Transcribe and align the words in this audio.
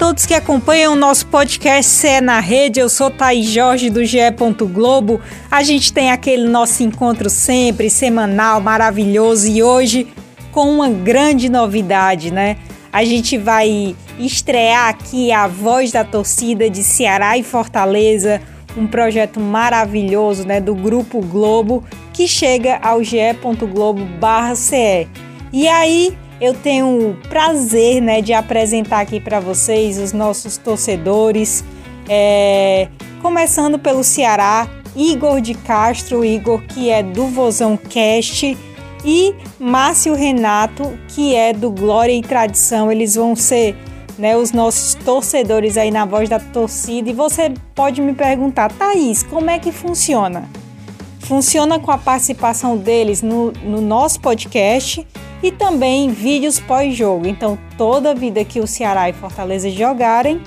Todos 0.00 0.24
que 0.24 0.32
acompanham 0.32 0.94
o 0.94 0.96
nosso 0.96 1.26
podcast 1.26 1.90
CE 1.90 2.22
na 2.22 2.40
Rede. 2.40 2.80
Eu 2.80 2.88
sou 2.88 3.10
Thaís 3.10 3.44
Jorge 3.44 3.90
do 3.90 4.02
GE. 4.02 4.18
Globo. 4.72 5.20
A 5.50 5.62
gente 5.62 5.92
tem 5.92 6.10
aquele 6.10 6.48
nosso 6.48 6.82
encontro 6.82 7.28
sempre, 7.28 7.90
semanal, 7.90 8.62
maravilhoso 8.62 9.46
e 9.46 9.62
hoje 9.62 10.08
com 10.52 10.70
uma 10.70 10.88
grande 10.88 11.50
novidade, 11.50 12.30
né? 12.30 12.56
A 12.90 13.04
gente 13.04 13.36
vai 13.36 13.94
estrear 14.18 14.88
aqui 14.88 15.30
a 15.32 15.46
voz 15.46 15.92
da 15.92 16.02
torcida 16.02 16.70
de 16.70 16.82
Ceará 16.82 17.36
e 17.36 17.42
Fortaleza, 17.42 18.40
um 18.74 18.86
projeto 18.86 19.38
maravilhoso, 19.38 20.46
né, 20.46 20.62
do 20.62 20.74
Grupo 20.74 21.20
Globo 21.20 21.84
que 22.14 22.26
chega 22.26 22.78
ao 22.82 23.04
ge.globo/ce. 23.04 25.06
E 25.52 25.68
aí 25.68 26.16
eu 26.40 26.54
tenho 26.54 27.10
o 27.10 27.14
prazer 27.28 28.00
né, 28.00 28.22
de 28.22 28.32
apresentar 28.32 29.00
aqui 29.00 29.20
para 29.20 29.40
vocês 29.40 29.98
os 29.98 30.12
nossos 30.12 30.56
torcedores, 30.56 31.62
é, 32.08 32.88
começando 33.20 33.78
pelo 33.78 34.02
Ceará, 34.02 34.68
Igor 34.96 35.40
de 35.40 35.54
Castro, 35.54 36.24
Igor 36.24 36.62
que 36.62 36.90
é 36.90 37.02
do 37.02 37.26
Vozão 37.26 37.76
Cast, 37.76 38.56
e 39.04 39.34
Márcio 39.58 40.14
Renato, 40.14 40.98
que 41.08 41.34
é 41.34 41.52
do 41.52 41.70
Glória 41.70 42.12
e 42.12 42.22
Tradição. 42.22 42.90
Eles 42.90 43.14
vão 43.14 43.34
ser 43.34 43.76
né, 44.18 44.36
os 44.36 44.52
nossos 44.52 44.94
torcedores 44.94 45.76
aí 45.76 45.90
na 45.90 46.04
voz 46.04 46.28
da 46.28 46.38
torcida. 46.38 47.08
E 47.08 47.12
você 47.12 47.52
pode 47.74 48.00
me 48.00 48.12
perguntar, 48.12 48.70
Thaís, 48.70 49.22
como 49.22 49.48
é 49.48 49.58
que 49.58 49.72
funciona? 49.72 50.48
Funciona 51.30 51.78
com 51.78 51.92
a 51.92 51.96
participação 51.96 52.76
deles 52.76 53.22
no, 53.22 53.52
no 53.52 53.80
nosso 53.80 54.18
podcast 54.20 55.06
e 55.40 55.52
também 55.52 56.10
vídeos 56.10 56.58
pós-jogo. 56.58 57.24
Então, 57.24 57.56
toda 57.78 58.12
vida 58.16 58.44
que 58.44 58.58
o 58.58 58.66
Ceará 58.66 59.08
e 59.08 59.12
Fortaleza 59.12 59.70
jogarem, 59.70 60.42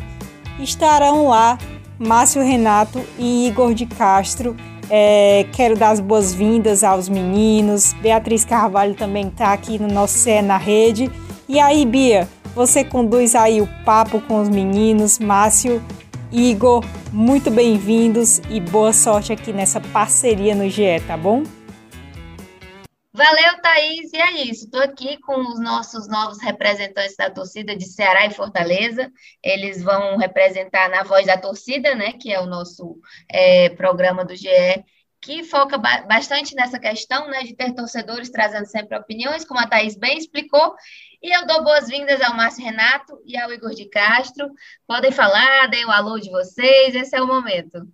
estarão 0.59 1.29
lá 1.29 1.57
Márcio 1.97 2.43
Renato 2.43 3.01
e 3.17 3.47
Igor 3.47 3.73
de 3.73 3.85
Castro. 3.85 4.57
É, 4.89 5.45
quero 5.53 5.77
dar 5.77 5.91
as 5.91 6.01
boas-vindas 6.01 6.83
aos 6.83 7.07
meninos. 7.07 7.93
Beatriz 8.01 8.43
Carvalho 8.43 8.93
também 8.93 9.29
está 9.29 9.53
aqui 9.53 9.79
no 9.79 9.87
nosso 9.87 10.17
CE 10.17 10.41
na 10.41 10.57
rede. 10.57 11.09
E 11.47 11.61
aí, 11.61 11.85
Bia, 11.85 12.27
você 12.53 12.83
conduz 12.83 13.35
aí 13.35 13.61
o 13.61 13.69
papo 13.85 14.19
com 14.19 14.41
os 14.41 14.49
meninos. 14.49 15.17
Márcio, 15.17 15.81
Igor, 16.35 16.83
muito 17.11 17.51
bem-vindos 17.51 18.39
e 18.49 18.59
boa 18.59 18.91
sorte 18.91 19.31
aqui 19.31 19.53
nessa 19.53 19.79
parceria 19.79 20.55
no 20.55 20.67
GE, 20.67 20.99
tá 21.05 21.15
bom? 21.15 21.43
Valeu, 23.13 23.61
Thaís. 23.61 24.11
E 24.11 24.17
é 24.17 24.31
isso. 24.41 24.65
Estou 24.65 24.81
aqui 24.81 25.19
com 25.19 25.39
os 25.39 25.59
nossos 25.59 26.07
novos 26.07 26.41
representantes 26.41 27.15
da 27.15 27.29
torcida 27.29 27.75
de 27.77 27.85
Ceará 27.85 28.25
e 28.25 28.31
Fortaleza. 28.31 29.11
Eles 29.43 29.83
vão 29.83 30.17
representar 30.17 30.89
na 30.89 31.03
voz 31.03 31.27
da 31.27 31.37
torcida, 31.37 31.93
né? 31.93 32.13
Que 32.13 32.33
é 32.33 32.39
o 32.39 32.47
nosso 32.47 32.99
é, 33.29 33.69
programa 33.69 34.25
do 34.25 34.35
GE, 34.35 34.83
que 35.23 35.43
foca 35.45 35.77
ba 35.77 36.01
bastante 36.01 36.53
nessa 36.53 36.77
questão, 36.77 37.29
né? 37.29 37.43
De 37.43 37.55
ter 37.55 37.73
torcedores 37.73 38.29
trazendo 38.29 38.65
sempre 38.65 38.97
opiniões, 38.97 39.45
como 39.45 39.59
a 39.59 39.67
Thaís 39.67 39.95
bem 39.95 40.17
explicou. 40.17 40.75
E 41.21 41.33
eu 41.33 41.47
dou 41.47 41.63
boas-vindas 41.63 42.21
ao 42.21 42.35
Márcio 42.35 42.63
Renato 42.63 43.17
e 43.25 43.37
ao 43.37 43.51
Igor 43.51 43.73
de 43.73 43.85
Castro. 43.85 44.51
Podem 44.85 45.11
falar, 45.11 45.67
deem 45.67 45.85
o 45.85 45.91
alô 45.91 46.19
de 46.19 46.29
vocês. 46.29 46.93
Esse 46.93 47.15
é 47.15 47.21
o 47.21 47.27
momento. 47.27 47.87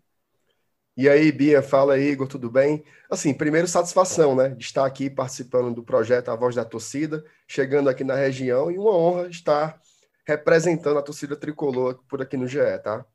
E 0.97 1.07
aí, 1.07 1.31
Bia, 1.31 1.61
fala 1.61 1.93
aí, 1.93 2.09
Igor, 2.09 2.27
tudo 2.27 2.49
bem? 2.49 2.83
Assim, 3.09 3.33
primeiro, 3.33 3.67
satisfação, 3.67 4.35
né, 4.35 4.49
de 4.49 4.65
estar 4.65 4.85
aqui 4.85 5.09
participando 5.09 5.73
do 5.73 5.83
projeto 5.83 6.29
A 6.29 6.35
Voz 6.35 6.55
da 6.55 6.65
Torcida, 6.65 7.23
chegando 7.47 7.89
aqui 7.89 8.03
na 8.03 8.15
região, 8.15 8.69
e 8.69 8.77
uma 8.77 8.91
honra 8.91 9.29
estar 9.29 9.79
representando 10.27 10.99
a 10.99 11.01
torcida 11.01 11.37
tricolor 11.37 12.03
por 12.09 12.21
aqui 12.21 12.35
no 12.35 12.47
GE, 12.47 12.59
tá? 12.83 13.05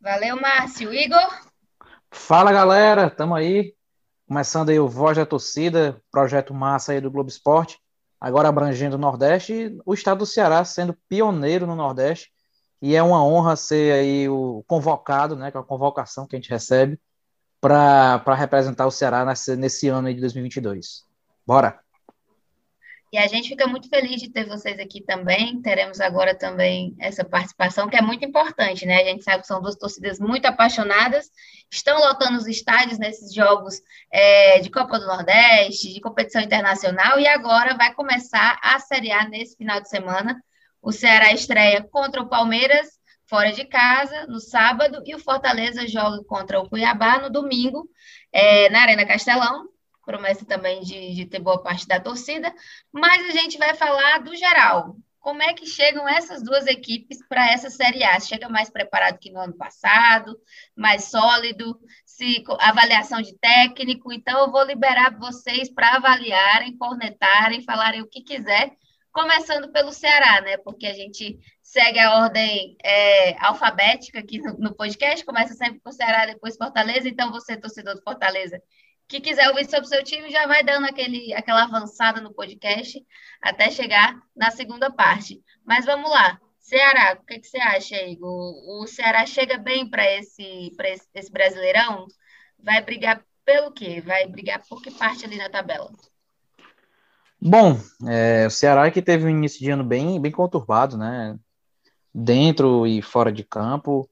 Valeu, 0.00 0.40
Márcio. 0.40 0.94
Igor? 0.94 1.55
Fala, 2.16 2.50
galera, 2.50 3.08
tamo 3.08 3.36
aí, 3.36 3.72
começando 4.26 4.70
aí 4.70 4.80
o 4.80 4.88
Voz 4.88 5.16
da 5.16 5.24
Torcida, 5.24 6.02
projeto 6.10 6.52
massa 6.52 6.90
aí 6.90 7.00
do 7.00 7.08
Globo 7.08 7.28
Esporte, 7.28 7.78
agora 8.20 8.48
abrangendo 8.48 8.96
o 8.96 8.98
Nordeste, 8.98 9.52
e 9.52 9.78
o 9.86 9.94
estado 9.94 10.18
do 10.18 10.26
Ceará 10.26 10.64
sendo 10.64 10.96
pioneiro 11.08 11.68
no 11.68 11.76
Nordeste, 11.76 12.32
e 12.82 12.96
é 12.96 13.02
uma 13.02 13.24
honra 13.24 13.54
ser 13.54 13.92
aí 13.92 14.28
o 14.28 14.64
convocado, 14.66 15.36
né, 15.36 15.52
com 15.52 15.58
a 15.58 15.64
convocação 15.64 16.26
que 16.26 16.34
a 16.34 16.38
gente 16.38 16.50
recebe 16.50 16.98
para 17.60 18.34
representar 18.34 18.86
o 18.86 18.90
Ceará 18.90 19.24
nesse, 19.24 19.54
nesse 19.54 19.86
ano 19.86 20.12
de 20.12 20.20
2022. 20.20 21.04
Bora! 21.46 21.85
E 23.16 23.18
a 23.18 23.26
gente 23.26 23.48
fica 23.48 23.66
muito 23.66 23.88
feliz 23.88 24.20
de 24.20 24.28
ter 24.28 24.44
vocês 24.44 24.78
aqui 24.78 25.00
também. 25.00 25.62
Teremos 25.62 26.02
agora 26.02 26.34
também 26.34 26.94
essa 26.98 27.24
participação, 27.24 27.88
que 27.88 27.96
é 27.96 28.02
muito 28.02 28.26
importante, 28.26 28.84
né? 28.84 29.00
A 29.00 29.04
gente 29.04 29.24
sabe 29.24 29.40
que 29.40 29.46
são 29.46 29.62
duas 29.62 29.74
torcidas 29.74 30.20
muito 30.20 30.44
apaixonadas, 30.44 31.30
estão 31.72 31.98
lotando 31.98 32.36
os 32.36 32.46
estádios 32.46 32.98
nesses 32.98 33.32
jogos 33.32 33.80
é, 34.12 34.60
de 34.60 34.68
Copa 34.68 34.98
do 34.98 35.06
Nordeste, 35.06 35.94
de 35.94 36.00
competição 36.02 36.42
internacional, 36.42 37.18
e 37.18 37.26
agora 37.26 37.74
vai 37.74 37.94
começar 37.94 38.60
a 38.62 38.78
Série 38.80 39.10
A 39.10 39.26
nesse 39.26 39.56
final 39.56 39.80
de 39.80 39.88
semana. 39.88 40.38
O 40.82 40.92
Ceará 40.92 41.32
estreia 41.32 41.82
contra 41.90 42.20
o 42.20 42.28
Palmeiras, 42.28 42.86
fora 43.30 43.50
de 43.50 43.64
casa, 43.64 44.26
no 44.26 44.40
sábado, 44.40 45.02
e 45.06 45.14
o 45.14 45.18
Fortaleza 45.18 45.88
joga 45.88 46.22
contra 46.24 46.60
o 46.60 46.68
Cuiabá 46.68 47.18
no 47.18 47.30
domingo, 47.30 47.88
é, 48.30 48.68
na 48.68 48.82
Arena 48.82 49.06
Castelão. 49.06 49.74
Promessa 50.06 50.46
também 50.46 50.80
de, 50.80 51.14
de 51.14 51.26
ter 51.26 51.40
boa 51.40 51.62
parte 51.62 51.86
da 51.86 52.00
torcida. 52.00 52.54
Mas 52.92 53.26
a 53.26 53.32
gente 53.32 53.58
vai 53.58 53.74
falar 53.74 54.20
do 54.20 54.34
geral. 54.34 54.96
Como 55.18 55.42
é 55.42 55.52
que 55.52 55.66
chegam 55.66 56.08
essas 56.08 56.40
duas 56.42 56.68
equipes 56.68 57.18
para 57.28 57.50
essa 57.50 57.68
Série 57.68 58.04
A? 58.04 58.18
Chega 58.20 58.48
mais 58.48 58.70
preparado 58.70 59.18
que 59.18 59.32
no 59.32 59.40
ano 59.40 59.54
passado, 59.54 60.38
mais 60.76 61.06
sólido, 61.10 61.76
se 62.04 62.44
avaliação 62.60 63.20
de 63.20 63.36
técnico. 63.36 64.12
Então, 64.12 64.38
eu 64.38 64.52
vou 64.52 64.62
liberar 64.64 65.18
vocês 65.18 65.68
para 65.68 65.96
avaliarem, 65.96 66.78
cornetarem, 66.78 67.64
falarem 67.64 68.02
o 68.02 68.08
que 68.08 68.22
quiser 68.22 68.70
começando 69.16 69.72
pelo 69.72 69.92
Ceará, 69.92 70.42
né? 70.42 70.58
Porque 70.58 70.86
a 70.86 70.92
gente 70.92 71.38
segue 71.62 71.98
a 71.98 72.18
ordem 72.18 72.76
é, 72.84 73.34
alfabética 73.42 74.18
aqui 74.18 74.38
no, 74.38 74.58
no, 74.58 74.74
podcast, 74.74 75.24
começa 75.24 75.54
sempre 75.54 75.80
com 75.80 75.88
o 75.88 75.92
Ceará, 75.92 76.26
depois 76.26 76.58
Fortaleza. 76.58 77.08
Então, 77.08 77.32
você, 77.32 77.56
torcedor 77.56 77.94
do 77.94 78.02
Fortaleza, 78.02 78.60
que 79.08 79.20
quiser 79.20 79.48
ouvir 79.48 79.64
sobre 79.66 79.86
o 79.86 79.88
seu 79.88 80.02
time, 80.02 80.30
já 80.30 80.46
vai 80.46 80.62
dando 80.64 80.86
aquele, 80.86 81.32
aquela 81.34 81.64
avançada 81.64 82.20
no 82.20 82.34
podcast 82.34 83.00
até 83.40 83.70
chegar 83.70 84.16
na 84.34 84.50
segunda 84.50 84.90
parte. 84.90 85.40
Mas 85.64 85.84
vamos 85.84 86.10
lá. 86.10 86.40
Ceará, 86.58 87.16
o 87.20 87.24
que, 87.24 87.38
que 87.38 87.46
você 87.46 87.58
acha, 87.58 87.96
Igor? 88.02 88.28
O 88.28 88.86
Ceará 88.88 89.24
chega 89.24 89.56
bem 89.56 89.88
para 89.88 90.04
esse, 90.18 90.72
esse, 90.80 91.06
esse 91.14 91.30
brasileirão? 91.30 92.06
Vai 92.58 92.82
brigar 92.82 93.24
pelo 93.44 93.70
quê? 93.70 94.00
Vai 94.00 94.26
brigar 94.26 94.60
por 94.68 94.82
que 94.82 94.90
parte 94.90 95.24
ali 95.24 95.36
na 95.36 95.48
tabela? 95.48 95.88
Bom, 97.40 97.78
é, 98.08 98.46
o 98.46 98.50
Ceará 98.50 98.90
que 98.90 99.00
teve 99.00 99.24
um 99.24 99.30
início 99.30 99.60
de 99.60 99.70
ano 99.70 99.84
bem, 99.84 100.20
bem 100.20 100.32
conturbado, 100.32 100.98
né? 100.98 101.38
Dentro 102.12 102.84
e 102.84 103.00
fora 103.00 103.30
de 103.30 103.44
campo. 103.44 104.08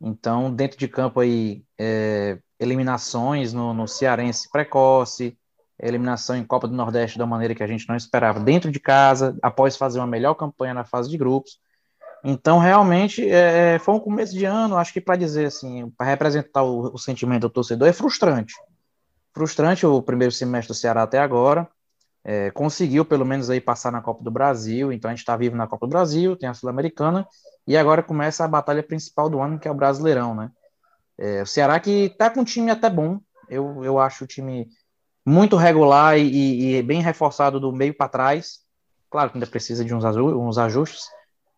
Então, 0.00 0.54
dentro 0.54 0.78
de 0.78 0.88
campo 0.88 1.20
aí, 1.20 1.62
é, 1.78 2.38
eliminações 2.60 3.52
no, 3.52 3.74
no 3.74 3.88
Cearense 3.88 4.48
precoce, 4.50 5.36
eliminação 5.78 6.36
em 6.36 6.44
Copa 6.44 6.68
do 6.68 6.74
Nordeste 6.74 7.18
da 7.18 7.26
maneira 7.26 7.54
que 7.54 7.62
a 7.62 7.66
gente 7.66 7.88
não 7.88 7.96
esperava, 7.96 8.38
dentro 8.38 8.70
de 8.70 8.78
casa, 8.78 9.36
após 9.42 9.76
fazer 9.76 9.98
uma 9.98 10.06
melhor 10.06 10.34
campanha 10.34 10.74
na 10.74 10.84
fase 10.84 11.08
de 11.08 11.16
grupos. 11.16 11.58
Então, 12.22 12.58
realmente, 12.58 13.26
é, 13.26 13.78
foi 13.78 13.94
um 13.94 14.00
começo 14.00 14.34
de 14.34 14.44
ano, 14.44 14.76
acho 14.76 14.92
que 14.92 15.00
para 15.00 15.16
dizer 15.16 15.46
assim, 15.46 15.90
para 15.96 16.06
representar 16.06 16.62
o, 16.62 16.94
o 16.94 16.98
sentimento 16.98 17.42
do 17.42 17.50
torcedor, 17.50 17.88
é 17.88 17.92
frustrante. 17.94 18.54
Frustrante 19.32 19.86
o 19.86 20.02
primeiro 20.02 20.32
semestre 20.32 20.68
do 20.68 20.74
Ceará 20.74 21.02
até 21.02 21.18
agora 21.18 21.66
é, 22.24 22.50
conseguiu 22.50 23.04
pelo 23.04 23.24
menos 23.24 23.48
aí 23.48 23.60
passar 23.60 23.90
na 23.90 24.02
Copa 24.02 24.22
do 24.22 24.30
Brasil, 24.30 24.92
então 24.92 25.08
a 25.08 25.12
gente 25.12 25.20
está 25.20 25.36
vivo 25.36 25.56
na 25.56 25.66
Copa 25.66 25.86
do 25.86 25.90
Brasil, 25.90 26.36
tem 26.36 26.48
a 26.48 26.54
Sul-Americana, 26.54 27.26
e 27.66 27.76
agora 27.76 28.02
começa 28.02 28.44
a 28.44 28.48
batalha 28.48 28.82
principal 28.82 29.28
do 29.28 29.40
ano, 29.40 29.58
que 29.58 29.68
é 29.68 29.70
o 29.70 29.74
Brasileirão, 29.74 30.34
né? 30.34 30.50
É, 31.20 31.42
o 31.42 31.46
Ceará 31.46 31.78
que 31.78 32.06
está 32.06 32.30
com 32.30 32.40
um 32.40 32.44
time 32.44 32.70
até 32.70 32.88
bom, 32.88 33.20
eu, 33.48 33.84
eu 33.84 33.98
acho 33.98 34.24
o 34.24 34.26
time 34.26 34.66
muito 35.24 35.54
regular 35.54 36.18
e, 36.18 36.76
e 36.76 36.82
bem 36.82 37.02
reforçado 37.02 37.60
do 37.60 37.70
meio 37.70 37.94
para 37.94 38.08
trás, 38.08 38.60
claro 39.10 39.30
que 39.30 39.36
ainda 39.36 39.46
precisa 39.46 39.84
de 39.84 39.94
uns, 39.94 40.02
uns 40.02 40.56
ajustes, 40.56 41.04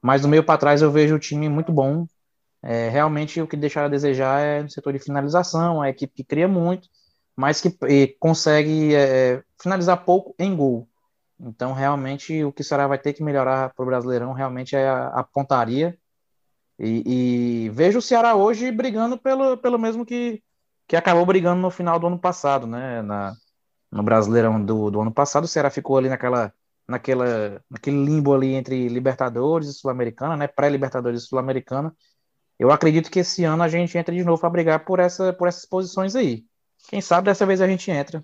mas 0.03 0.23
do 0.23 0.29
meio 0.29 0.43
para 0.43 0.59
trás 0.59 0.83
eu 0.83 0.91
vejo 0.91 1.15
o 1.15 1.19
time 1.19 1.49
muito 1.49 1.73
bom, 1.73 2.07
é, 2.61 2.89
realmente 2.89 3.41
o 3.41 3.47
que 3.47 3.57
deixar 3.57 3.85
a 3.85 3.89
desejar 3.89 4.41
é 4.41 4.63
no 4.63 4.71
setor 4.71 4.93
de 4.93 4.99
finalização, 4.99 5.81
a 5.81 5.89
equipe 5.89 6.13
que 6.13 6.25
cria 6.25 6.49
muito, 6.49 6.89
mas 7.37 7.61
que 7.61 7.71
consegue 8.19 8.95
é, 8.97 9.43
finalizar 9.61 10.05
pouco 10.05 10.35
em 10.39 10.55
gol. 10.57 10.89
Então, 11.41 11.73
realmente, 11.73 12.45
o 12.45 12.53
que 12.53 12.63
o 12.63 12.65
Ceará 12.65 12.87
vai 12.87 12.99
ter 12.99 13.13
que 13.13 13.23
melhorar 13.23 13.73
para 13.75 13.83
o 13.83 13.87
Brasileirão 13.87 14.33
realmente 14.33 14.77
é 14.77 14.89
a, 14.89 15.09
a 15.09 15.25
pontaria. 15.25 15.99
E, 16.83 17.67
e, 17.67 17.69
vejo 17.71 18.01
o 18.01 18.03
Ceará 18.03 18.35
hoje 18.35 18.73
brigando 18.73 19.17
pelo, 19.17 19.57
pelo 19.57 19.79
mesmo 19.79 20.05
que, 20.05 20.43
que 20.89 20.97
acabou 20.97 21.25
brigando 21.25 21.63
no 21.63 21.71
final 21.71 21.99
do 21.99 22.09
ano 22.09 22.19
passado, 22.19 22.67
né? 22.67 23.01
Na, 23.03 23.35
no 23.91 24.03
Brasileirão 24.03 24.63
do, 24.65 24.91
do 24.91 25.01
ano 25.01 25.13
passado, 25.13 25.45
o 25.45 25.49
Ceará 25.49 25.71
ficou 25.71 25.97
ali 25.97 26.09
naquela 26.09 26.53
naquela, 26.89 27.63
naquele 27.71 28.05
limbo 28.05 28.35
ali 28.35 28.55
entre 28.55 28.89
Libertadores 28.89 29.69
e 29.69 29.75
Sul-Americana, 29.75 30.37
né? 30.37 30.47
Pré-Libertadores 30.47 31.23
e 31.23 31.27
Sul-Americana. 31.27 31.95
Eu 32.59 32.71
acredito 32.71 33.11
que 33.11 33.21
esse 33.21 33.45
ano 33.45 33.63
a 33.63 33.69
gente 33.69 33.97
entra 33.97 34.15
de 34.15 34.25
novo 34.25 34.41
para 34.41 34.51
brigar 34.51 34.85
por, 34.85 35.01
essa, 35.01 35.33
por 35.33 35.49
essas 35.49 35.65
posições 35.65 36.15
aí. 36.15 36.45
Quem 36.89 37.01
sabe 37.01 37.27
dessa 37.27 37.47
vez 37.47 37.61
a 37.61 37.67
gente 37.67 37.91
entra. 37.91 38.23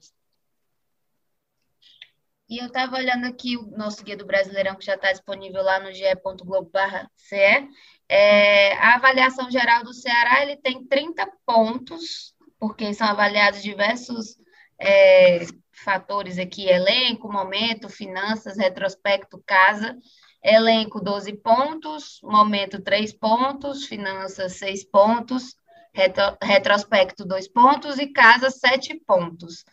E 2.48 2.58
eu 2.58 2.66
estava 2.66 2.96
olhando 2.96 3.26
aqui 3.26 3.56
o 3.56 3.66
nosso 3.76 4.02
guia 4.02 4.16
do 4.16 4.24
Brasileirão, 4.24 4.74
que 4.76 4.84
já 4.84 4.94
está 4.94 5.12
disponível 5.12 5.62
lá 5.62 5.80
no 5.80 5.92
ge.globo.ce. 5.92 7.68
É, 8.08 8.74
a 8.78 8.94
avaliação 8.94 9.50
geral 9.50 9.84
do 9.84 9.92
Ceará 9.92 10.42
ele 10.42 10.56
tem 10.56 10.84
30 10.84 11.30
pontos, 11.44 12.34
porque 12.58 12.94
são 12.94 13.06
avaliados 13.06 13.62
diversos 13.62 14.36
é, 14.78 15.40
fatores 15.72 16.38
aqui: 16.38 16.68
elenco, 16.68 17.30
momento, 17.30 17.88
finanças, 17.88 18.56
retrospecto, 18.56 19.42
casa. 19.46 19.96
Elenco, 20.42 21.00
12 21.00 21.32
pontos, 21.34 22.20
momento, 22.22 22.80
3 22.80 23.12
pontos, 23.12 23.84
finanças, 23.86 24.52
6 24.58 24.84
pontos, 24.84 25.56
retro, 25.92 26.36
retrospecto, 26.40 27.24
2 27.24 27.48
pontos 27.48 27.98
e 27.98 28.06
casa, 28.06 28.48
7 28.48 28.94
pontos. 29.04 29.64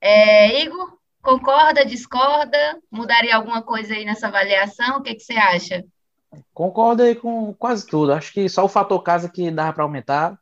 É, 0.00 0.62
Igor, 0.62 0.96
concorda, 1.20 1.84
discorda? 1.84 2.80
Mudaria 2.90 3.34
alguma 3.34 3.62
coisa 3.62 3.94
aí 3.94 4.04
nessa 4.04 4.28
avaliação? 4.28 4.98
O 4.98 5.02
que, 5.02 5.14
que 5.14 5.22
você 5.22 5.34
acha? 5.34 5.84
Concordo 6.54 7.02
aí 7.02 7.14
com 7.14 7.52
quase 7.54 7.86
tudo. 7.86 8.12
Acho 8.12 8.32
que 8.32 8.48
só 8.48 8.64
o 8.64 8.68
fator 8.68 9.02
casa 9.02 9.28
que 9.28 9.50
dá 9.50 9.72
para 9.72 9.84
aumentar, 9.84 10.38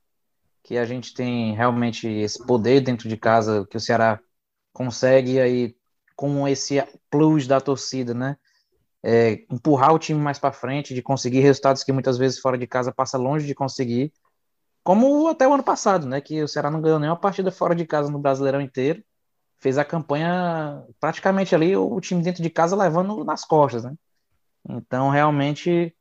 que 0.62 0.76
a 0.78 0.84
gente 0.84 1.14
tem 1.14 1.54
realmente 1.54 2.06
esse 2.06 2.44
poder 2.46 2.80
dentro 2.80 3.08
de 3.08 3.16
casa 3.16 3.66
que 3.68 3.76
o 3.76 3.80
Ceará 3.80 4.20
consegue 4.72 5.40
aí 5.40 5.74
com 6.14 6.46
esse 6.46 6.82
plus 7.10 7.46
da 7.46 7.60
torcida, 7.60 8.14
né? 8.14 8.36
É, 9.02 9.44
empurrar 9.50 9.94
o 9.94 9.98
time 9.98 10.20
mais 10.20 10.38
para 10.38 10.52
frente, 10.52 10.94
de 10.94 11.02
conseguir 11.02 11.40
resultados 11.40 11.82
que 11.82 11.92
muitas 11.92 12.18
vezes 12.18 12.38
fora 12.38 12.58
de 12.58 12.66
casa 12.66 12.92
passa 12.92 13.16
longe 13.16 13.46
de 13.46 13.54
conseguir, 13.54 14.12
como 14.84 15.28
até 15.28 15.48
o 15.48 15.54
ano 15.54 15.62
passado, 15.62 16.06
né? 16.06 16.20
Que 16.20 16.42
o 16.42 16.48
Ceará 16.48 16.70
não 16.70 16.82
ganhou 16.82 16.98
nenhuma 16.98 17.18
partida 17.18 17.50
fora 17.50 17.74
de 17.74 17.86
casa 17.86 18.10
no 18.10 18.18
Brasileirão 18.18 18.60
inteiro, 18.60 19.02
fez 19.58 19.78
a 19.78 19.84
campanha 19.84 20.84
praticamente 21.00 21.54
ali 21.54 21.76
o 21.76 22.00
time 22.00 22.22
dentro 22.22 22.42
de 22.42 22.50
casa 22.50 22.76
levando 22.76 23.24
nas 23.24 23.44
costas, 23.44 23.84
né? 23.84 23.94
Então 24.68 25.10
realmente 25.10 25.94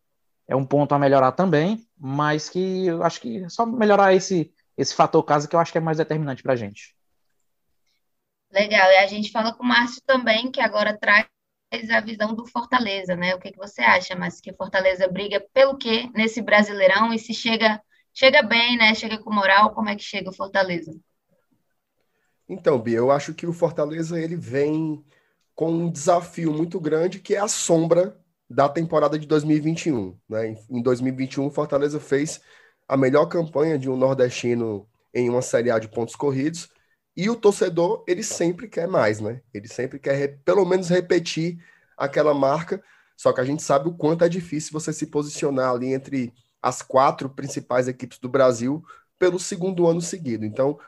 é 0.48 0.56
um 0.56 0.66
ponto 0.66 0.94
a 0.94 1.00
melhorar 1.00 1.32
também, 1.32 1.88
mas 1.98 2.50
que 2.50 2.88
eu 2.88 3.04
acho 3.04 3.22
que 3.22 3.44
é 3.44 3.50
só 3.50 3.66
melhorar 3.66 4.14
esse 4.14 4.54
esse 4.78 4.96
fator 4.96 5.22
casa 5.24 5.46
que 5.46 5.56
eu 5.56 5.60
acho 5.60 5.74
que 5.74 5.78
é 5.78 5.82
mais 5.82 5.98
determinante 5.98 6.42
para 6.42 6.54
a 6.54 6.56
gente. 6.56 6.96
Legal, 8.50 8.90
e 8.92 8.98
a 8.98 9.08
gente 9.08 9.30
fala 9.30 9.54
com 9.54 9.62
o 9.62 9.68
Márcio 9.68 10.02
também, 10.06 10.50
que 10.50 10.62
agora 10.62 10.98
traz 10.98 11.28
a 11.92 12.00
visão 12.00 12.34
do 12.34 12.48
Fortaleza, 12.48 13.16
né? 13.16 13.36
O 13.36 13.40
que, 13.40 13.52
que 13.52 13.58
você 13.58 13.82
acha, 13.82 14.16
Márcio, 14.16 14.42
que 14.42 14.54
Fortaleza 14.54 15.08
briga 15.08 15.46
pelo 15.54 15.78
quê 15.78 16.10
nesse 16.16 16.42
Brasileirão 16.42 17.14
e 17.14 17.20
se 17.20 17.34
chega, 17.34 17.80
chega 18.14 18.42
bem, 18.42 18.78
né? 18.78 18.96
Chega 18.96 19.20
com 19.20 19.32
moral, 19.32 19.72
como 19.76 19.90
é 19.90 19.96
que 19.96 20.02
chega 20.02 20.30
o 20.30 20.34
Fortaleza? 20.34 20.98
Então, 22.48 22.80
Bia, 22.80 22.98
eu 22.98 23.12
acho 23.12 23.34
que 23.34 23.46
o 23.46 23.54
Fortaleza 23.54 24.20
ele 24.20 24.36
vem 24.36 25.06
com 25.54 25.72
um 25.72 25.92
desafio 25.92 26.52
muito 26.52 26.80
grande 26.80 27.20
que 27.20 27.36
é 27.36 27.40
a 27.40 27.48
sombra 27.48 28.19
da 28.50 28.68
temporada 28.68 29.18
de 29.20 29.28
2021. 29.28 30.18
Né? 30.28 30.56
Em 30.70 30.82
2021, 30.82 31.48
o 31.48 31.52
Fortaleza 31.52 32.00
fez 32.00 32.42
a 32.88 32.98
melhor 32.98 33.28
campanha 33.28 33.78
de 33.78 33.90
um 33.90 33.96
nordestino 33.96 34.88
em 35.14 35.30
uma 35.30 35.42
Série 35.42 35.72
A 35.72 35.80
de 35.80 35.88
pontos 35.88 36.16
corridos 36.16 36.70
e 37.20 37.30
o 37.30 37.36
torcedor, 37.36 38.04
ele 38.08 38.24
sempre 38.24 38.68
quer 38.70 38.88
mais, 38.88 39.20
né? 39.20 39.42
Ele 39.54 39.68
sempre 39.68 40.00
quer 40.00 40.40
pelo 40.46 40.66
menos 40.66 40.88
repetir 40.88 41.58
aquela 41.98 42.34
marca. 42.34 42.82
Só 43.18 43.34
que 43.34 43.42
a 43.42 43.44
gente 43.44 43.62
sabe 43.62 43.90
o 43.90 43.94
quanto 43.94 44.24
é 44.24 44.30
difícil 44.30 44.72
você 44.72 44.94
se 44.94 45.08
posicionar 45.08 45.72
ali 45.72 45.94
entre 45.94 46.34
as 46.62 46.82
quatro 46.82 47.30
principais 47.30 47.90
equipes 47.90 48.20
do 48.20 48.30
Brasil 48.30 48.82
pelo 49.18 49.38
segundo 49.38 49.86
ano 49.86 50.02
seguido. 50.02 50.46
Então, 50.46 50.80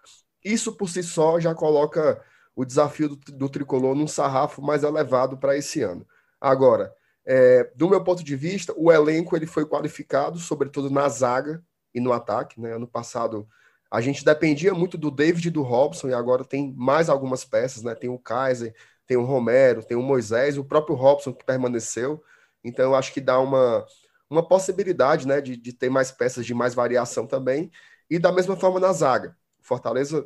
isso 0.41 0.71
por 0.71 0.89
si 0.89 1.03
só 1.03 1.37
já 1.37 1.53
coloca 1.53 2.23
o 2.55 2.63
desafio 2.63 3.09
do, 3.09 3.17
do 3.17 3.49
tricolor 3.49 3.93
num 3.93 4.07
sarrafo 4.07 4.61
mais 4.61 4.83
elevado 4.83 5.37
para 5.37 5.57
esse 5.57 5.81
ano. 5.81 6.07
Agora, 6.39 6.93
é, 7.25 7.71
do 7.75 7.89
meu 7.89 8.03
ponto 8.03 8.23
de 8.23 8.35
vista, 8.35 8.73
o 8.75 8.91
elenco 8.91 9.35
ele 9.35 9.45
foi 9.45 9.65
qualificado, 9.65 10.39
sobretudo 10.39 10.89
na 10.89 11.07
zaga 11.09 11.63
e 11.93 11.99
no 11.99 12.11
ataque. 12.11 12.59
Né? 12.59 12.73
Ano 12.73 12.87
passado 12.87 13.47
a 13.91 13.99
gente 13.99 14.23
dependia 14.23 14.73
muito 14.73 14.97
do 14.97 15.11
David 15.11 15.49
e 15.49 15.51
do 15.51 15.61
Robson, 15.61 16.07
e 16.07 16.13
agora 16.13 16.45
tem 16.45 16.73
mais 16.77 17.09
algumas 17.09 17.43
peças, 17.43 17.83
né? 17.83 17.93
Tem 17.93 18.09
o 18.09 18.17
Kaiser, 18.17 18.73
tem 19.05 19.17
o 19.17 19.25
Romero, 19.25 19.83
tem 19.83 19.97
o 19.97 20.01
Moisés, 20.01 20.57
o 20.57 20.63
próprio 20.63 20.95
Robson 20.95 21.33
que 21.33 21.43
permaneceu. 21.43 22.23
Então, 22.63 22.85
eu 22.85 22.95
acho 22.95 23.13
que 23.13 23.19
dá 23.19 23.37
uma, 23.37 23.85
uma 24.29 24.47
possibilidade 24.47 25.27
né, 25.27 25.41
de, 25.41 25.57
de 25.57 25.73
ter 25.73 25.89
mais 25.89 26.09
peças 26.09 26.45
de 26.45 26.53
mais 26.53 26.73
variação 26.73 27.27
também. 27.27 27.69
E 28.09 28.17
da 28.17 28.31
mesma 28.31 28.55
forma 28.55 28.79
na 28.79 28.93
zaga. 28.93 29.35
Fortaleza, 29.59 30.25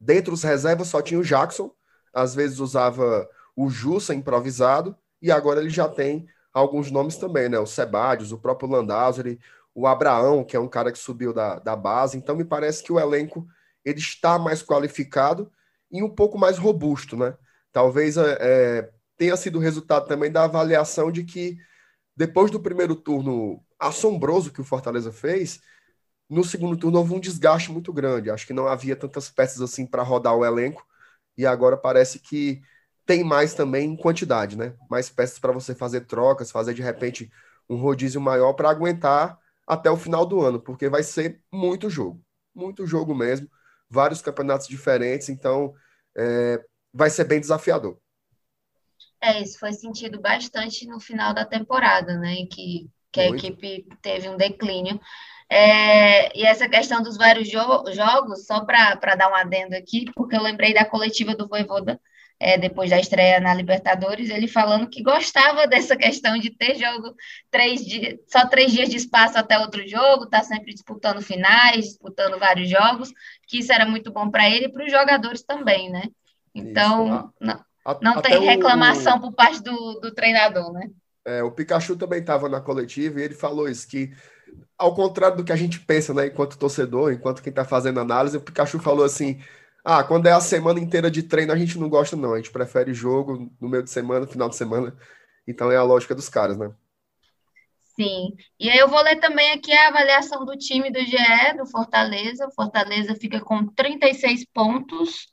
dentro 0.00 0.32
dos 0.32 0.42
reservas, 0.42 0.88
só 0.88 1.00
tinha 1.00 1.20
o 1.20 1.24
Jackson, 1.24 1.70
às 2.12 2.34
vezes 2.34 2.58
usava 2.58 3.28
o 3.54 3.70
Jussa 3.70 4.12
improvisado, 4.12 4.96
e 5.26 5.30
agora 5.32 5.60
ele 5.60 5.70
já 5.70 5.88
tem 5.88 6.28
alguns 6.52 6.90
nomes 6.90 7.16
também, 7.16 7.48
né? 7.48 7.58
O 7.58 7.66
Sebadios, 7.66 8.30
o 8.30 8.38
próprio 8.38 8.70
Landázuri, 8.70 9.40
o 9.74 9.86
Abraão, 9.86 10.44
que 10.44 10.56
é 10.56 10.60
um 10.60 10.68
cara 10.68 10.92
que 10.92 10.98
subiu 10.98 11.32
da, 11.32 11.58
da 11.58 11.74
base. 11.74 12.16
Então, 12.16 12.36
me 12.36 12.44
parece 12.44 12.82
que 12.82 12.92
o 12.92 13.00
elenco 13.00 13.46
ele 13.84 13.98
está 13.98 14.38
mais 14.38 14.62
qualificado 14.62 15.50
e 15.90 16.02
um 16.02 16.08
pouco 16.08 16.38
mais 16.38 16.58
robusto, 16.58 17.16
né? 17.16 17.36
Talvez 17.72 18.16
é, 18.16 18.38
é 18.40 18.90
tenha 19.16 19.36
sido 19.36 19.58
resultado 19.58 20.06
também 20.06 20.30
da 20.30 20.44
avaliação 20.44 21.10
de 21.10 21.24
que 21.24 21.56
depois 22.14 22.50
do 22.50 22.60
primeiro 22.60 22.94
turno 22.94 23.60
assombroso 23.78 24.52
que 24.52 24.60
o 24.60 24.64
Fortaleza 24.64 25.10
fez, 25.12 25.60
no 26.28 26.44
segundo 26.44 26.76
turno 26.76 26.98
houve 26.98 27.14
um 27.14 27.20
desgaste 27.20 27.72
muito 27.72 27.92
grande. 27.92 28.30
Acho 28.30 28.46
que 28.46 28.52
não 28.52 28.68
havia 28.68 28.94
tantas 28.94 29.28
peças 29.28 29.60
assim 29.60 29.86
para 29.86 30.02
rodar 30.02 30.36
o 30.36 30.44
elenco 30.44 30.86
e 31.36 31.44
agora 31.44 31.76
parece 31.76 32.20
que 32.20 32.62
tem 33.06 33.22
mais 33.22 33.54
também 33.54 33.90
em 33.90 33.96
quantidade, 33.96 34.58
né? 34.58 34.74
Mais 34.90 35.08
peças 35.08 35.38
para 35.38 35.52
você 35.52 35.74
fazer 35.74 36.02
trocas, 36.02 36.50
fazer 36.50 36.74
de 36.74 36.82
repente 36.82 37.30
um 37.70 37.76
rodízio 37.76 38.20
maior 38.20 38.52
para 38.52 38.68
aguentar 38.68 39.38
até 39.66 39.90
o 39.90 39.96
final 39.96 40.26
do 40.26 40.40
ano, 40.40 40.60
porque 40.60 40.88
vai 40.88 41.02
ser 41.02 41.40
muito 41.52 41.88
jogo, 41.88 42.20
muito 42.54 42.86
jogo 42.86 43.14
mesmo, 43.14 43.48
vários 43.88 44.20
campeonatos 44.20 44.68
diferentes, 44.68 45.28
então 45.28 45.74
é, 46.16 46.64
vai 46.92 47.10
ser 47.10 47.24
bem 47.24 47.40
desafiador. 47.40 47.98
É, 49.20 49.42
isso 49.42 49.58
foi 49.58 49.72
sentido 49.72 50.20
bastante 50.20 50.86
no 50.86 51.00
final 51.00 51.32
da 51.34 51.44
temporada, 51.44 52.16
né, 52.18 52.34
em 52.34 52.48
que, 52.48 52.88
que 53.10 53.20
a 53.20 53.28
equipe 53.28 53.86
teve 54.02 54.28
um 54.28 54.36
declínio. 54.36 55.00
É, 55.48 56.36
e 56.36 56.44
essa 56.44 56.68
questão 56.68 57.02
dos 57.02 57.16
vários 57.16 57.48
jo 57.48 57.60
jogos, 57.92 58.46
só 58.46 58.64
para 58.64 59.14
dar 59.16 59.30
um 59.30 59.34
adendo 59.34 59.76
aqui, 59.76 60.06
porque 60.14 60.36
eu 60.36 60.42
lembrei 60.42 60.74
da 60.74 60.84
coletiva 60.84 61.34
do 61.34 61.48
Voivoda, 61.48 62.00
é, 62.38 62.58
depois 62.58 62.90
da 62.90 62.98
estreia 62.98 63.40
na 63.40 63.54
Libertadores, 63.54 64.28
ele 64.28 64.46
falando 64.46 64.88
que 64.88 65.02
gostava 65.02 65.66
dessa 65.68 65.96
questão 65.96 66.38
de 66.38 66.50
ter 66.50 66.74
jogo 66.74 67.14
três 67.50 67.84
dias, 67.84 68.18
só 68.28 68.46
três 68.46 68.72
dias 68.72 68.88
de 68.88 68.96
espaço 68.96 69.38
até 69.38 69.58
outro 69.58 69.86
jogo, 69.88 70.26
tá 70.26 70.42
sempre 70.42 70.72
disputando 70.72 71.22
finais, 71.22 71.86
disputando 71.86 72.38
vários 72.38 72.68
jogos, 72.68 73.12
que 73.46 73.58
isso 73.58 73.72
era 73.72 73.86
muito 73.86 74.12
bom 74.12 74.30
para 74.30 74.48
ele 74.48 74.66
e 74.66 74.72
para 74.72 74.84
os 74.84 74.92
jogadores 74.92 75.42
também, 75.42 75.90
né? 75.90 76.04
Então, 76.54 77.32
não, 77.40 77.64
não 78.00 78.22
tem 78.22 78.40
reclamação 78.40 79.16
o... 79.16 79.20
por 79.20 79.32
parte 79.32 79.62
do, 79.62 80.00
do 80.00 80.14
treinador, 80.14 80.72
né? 80.72 80.90
É, 81.24 81.42
o 81.42 81.50
Pikachu 81.50 81.96
também 81.96 82.20
estava 82.20 82.48
na 82.48 82.60
coletiva 82.60 83.20
e 83.20 83.24
ele 83.24 83.34
falou 83.34 83.68
isso, 83.68 83.88
que 83.88 84.12
ao 84.78 84.94
contrário 84.94 85.38
do 85.38 85.44
que 85.44 85.52
a 85.52 85.56
gente 85.56 85.80
pensa, 85.80 86.14
né, 86.14 86.26
enquanto 86.26 86.58
torcedor, 86.58 87.12
enquanto 87.12 87.42
quem 87.42 87.50
está 87.50 87.64
fazendo 87.64 87.98
análise, 87.98 88.36
o 88.36 88.40
Pikachu 88.40 88.78
falou 88.78 89.04
assim, 89.04 89.40
ah, 89.88 90.02
quando 90.02 90.26
é 90.26 90.32
a 90.32 90.40
semana 90.40 90.80
inteira 90.80 91.08
de 91.08 91.22
treino, 91.22 91.52
a 91.52 91.56
gente 91.56 91.78
não 91.78 91.88
gosta, 91.88 92.16
não. 92.16 92.34
A 92.34 92.38
gente 92.38 92.50
prefere 92.50 92.92
jogo 92.92 93.48
no 93.60 93.68
meio 93.68 93.84
de 93.84 93.90
semana, 93.90 94.26
final 94.26 94.48
de 94.48 94.56
semana. 94.56 94.92
Então 95.46 95.70
é 95.70 95.76
a 95.76 95.84
lógica 95.84 96.12
dos 96.12 96.28
caras, 96.28 96.58
né? 96.58 96.74
Sim. 97.94 98.34
E 98.58 98.68
aí 98.68 98.78
eu 98.78 98.88
vou 98.88 99.00
ler 99.00 99.20
também 99.20 99.52
aqui 99.52 99.72
a 99.72 99.86
avaliação 99.86 100.44
do 100.44 100.56
time 100.56 100.90
do 100.90 100.98
GE, 100.98 101.56
do 101.56 101.66
Fortaleza. 101.66 102.48
O 102.48 102.50
Fortaleza 102.52 103.14
fica 103.14 103.40
com 103.40 103.64
36 103.64 104.44
pontos 104.52 105.28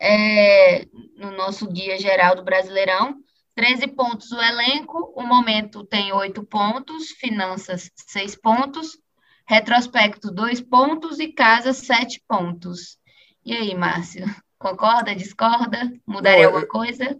é, 0.00 0.86
no 1.18 1.32
nosso 1.32 1.70
guia 1.70 1.98
geral 1.98 2.34
do 2.34 2.42
Brasileirão. 2.42 3.16
13 3.54 3.86
pontos 3.88 4.32
o 4.32 4.40
elenco, 4.40 5.12
o 5.14 5.22
momento 5.22 5.84
tem 5.84 6.10
8 6.10 6.42
pontos, 6.46 7.10
finanças 7.10 7.90
6 8.08 8.36
pontos, 8.36 8.98
retrospecto 9.46 10.30
2 10.30 10.62
pontos 10.62 11.20
e 11.20 11.28
casa 11.28 11.74
7 11.74 12.22
pontos. 12.26 12.98
E 13.44 13.54
aí, 13.54 13.74
Márcio? 13.74 14.24
Concorda, 14.58 15.14
discorda? 15.14 15.90
Mudaria 16.06 16.40
Não, 16.40 16.48
alguma 16.48 16.66
coisa? 16.66 17.16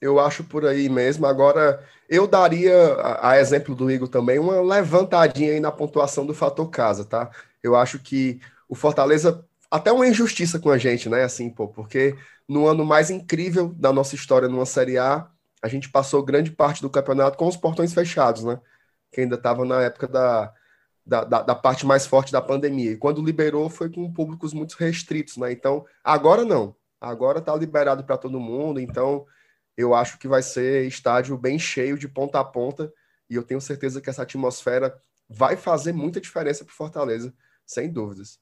Eu 0.00 0.20
acho 0.20 0.44
por 0.44 0.64
aí 0.64 0.88
mesmo. 0.88 1.26
Agora, 1.26 1.84
eu 2.08 2.26
daria, 2.26 2.74
a, 2.94 3.30
a, 3.30 3.40
exemplo 3.40 3.74
do 3.74 3.90
Igor 3.90 4.08
também, 4.08 4.38
uma 4.38 4.60
levantadinha 4.60 5.52
aí 5.52 5.60
na 5.60 5.72
pontuação 5.72 6.24
do 6.24 6.34
fator 6.34 6.70
casa, 6.70 7.04
tá? 7.04 7.30
Eu 7.62 7.74
acho 7.74 7.98
que 7.98 8.40
o 8.68 8.74
Fortaleza, 8.74 9.44
até 9.70 9.90
uma 9.90 10.06
injustiça 10.06 10.58
com 10.58 10.70
a 10.70 10.78
gente, 10.78 11.08
né? 11.08 11.24
Assim, 11.24 11.50
pô, 11.50 11.66
porque 11.66 12.16
no 12.48 12.66
ano 12.66 12.84
mais 12.84 13.10
incrível 13.10 13.68
da 13.76 13.92
nossa 13.92 14.14
história 14.14 14.48
numa 14.48 14.66
Série 14.66 14.98
A, 14.98 15.26
a 15.62 15.68
gente 15.68 15.88
passou 15.88 16.22
grande 16.22 16.50
parte 16.50 16.82
do 16.82 16.90
campeonato 16.90 17.38
com 17.38 17.48
os 17.48 17.56
portões 17.56 17.92
fechados, 17.92 18.44
né? 18.44 18.60
Que 19.10 19.22
ainda 19.22 19.36
estava 19.36 19.64
na 19.64 19.82
época 19.82 20.06
da, 20.06 20.52
da, 21.06 21.24
da, 21.24 21.42
da, 21.42 21.54
parte 21.54 21.84
mais 21.84 22.06
forte 22.06 22.32
da 22.32 22.40
pandemia. 22.40 22.92
E 22.92 22.96
quando 22.96 23.22
liberou, 23.22 23.68
foi 23.68 23.90
com 23.90 24.12
públicos 24.12 24.54
muito 24.54 24.74
restritos, 24.74 25.36
né? 25.36 25.52
Então, 25.52 25.84
agora 26.02 26.44
não. 26.44 26.74
Agora 27.00 27.38
está 27.38 27.54
liberado 27.54 28.04
para 28.04 28.16
todo 28.16 28.40
mundo. 28.40 28.80
Então, 28.80 29.26
eu 29.76 29.94
acho 29.94 30.18
que 30.18 30.26
vai 30.26 30.42
ser 30.42 30.86
estádio 30.86 31.36
bem 31.36 31.58
cheio 31.58 31.98
de 31.98 32.08
ponta 32.08 32.40
a 32.40 32.44
ponta. 32.44 32.92
E 33.28 33.34
eu 33.34 33.42
tenho 33.42 33.60
certeza 33.60 34.00
que 34.00 34.08
essa 34.08 34.22
atmosfera 34.22 34.98
vai 35.28 35.56
fazer 35.56 35.92
muita 35.92 36.20
diferença 36.20 36.64
para 36.64 36.74
Fortaleza, 36.74 37.34
sem 37.66 37.90
dúvidas. 37.90 38.38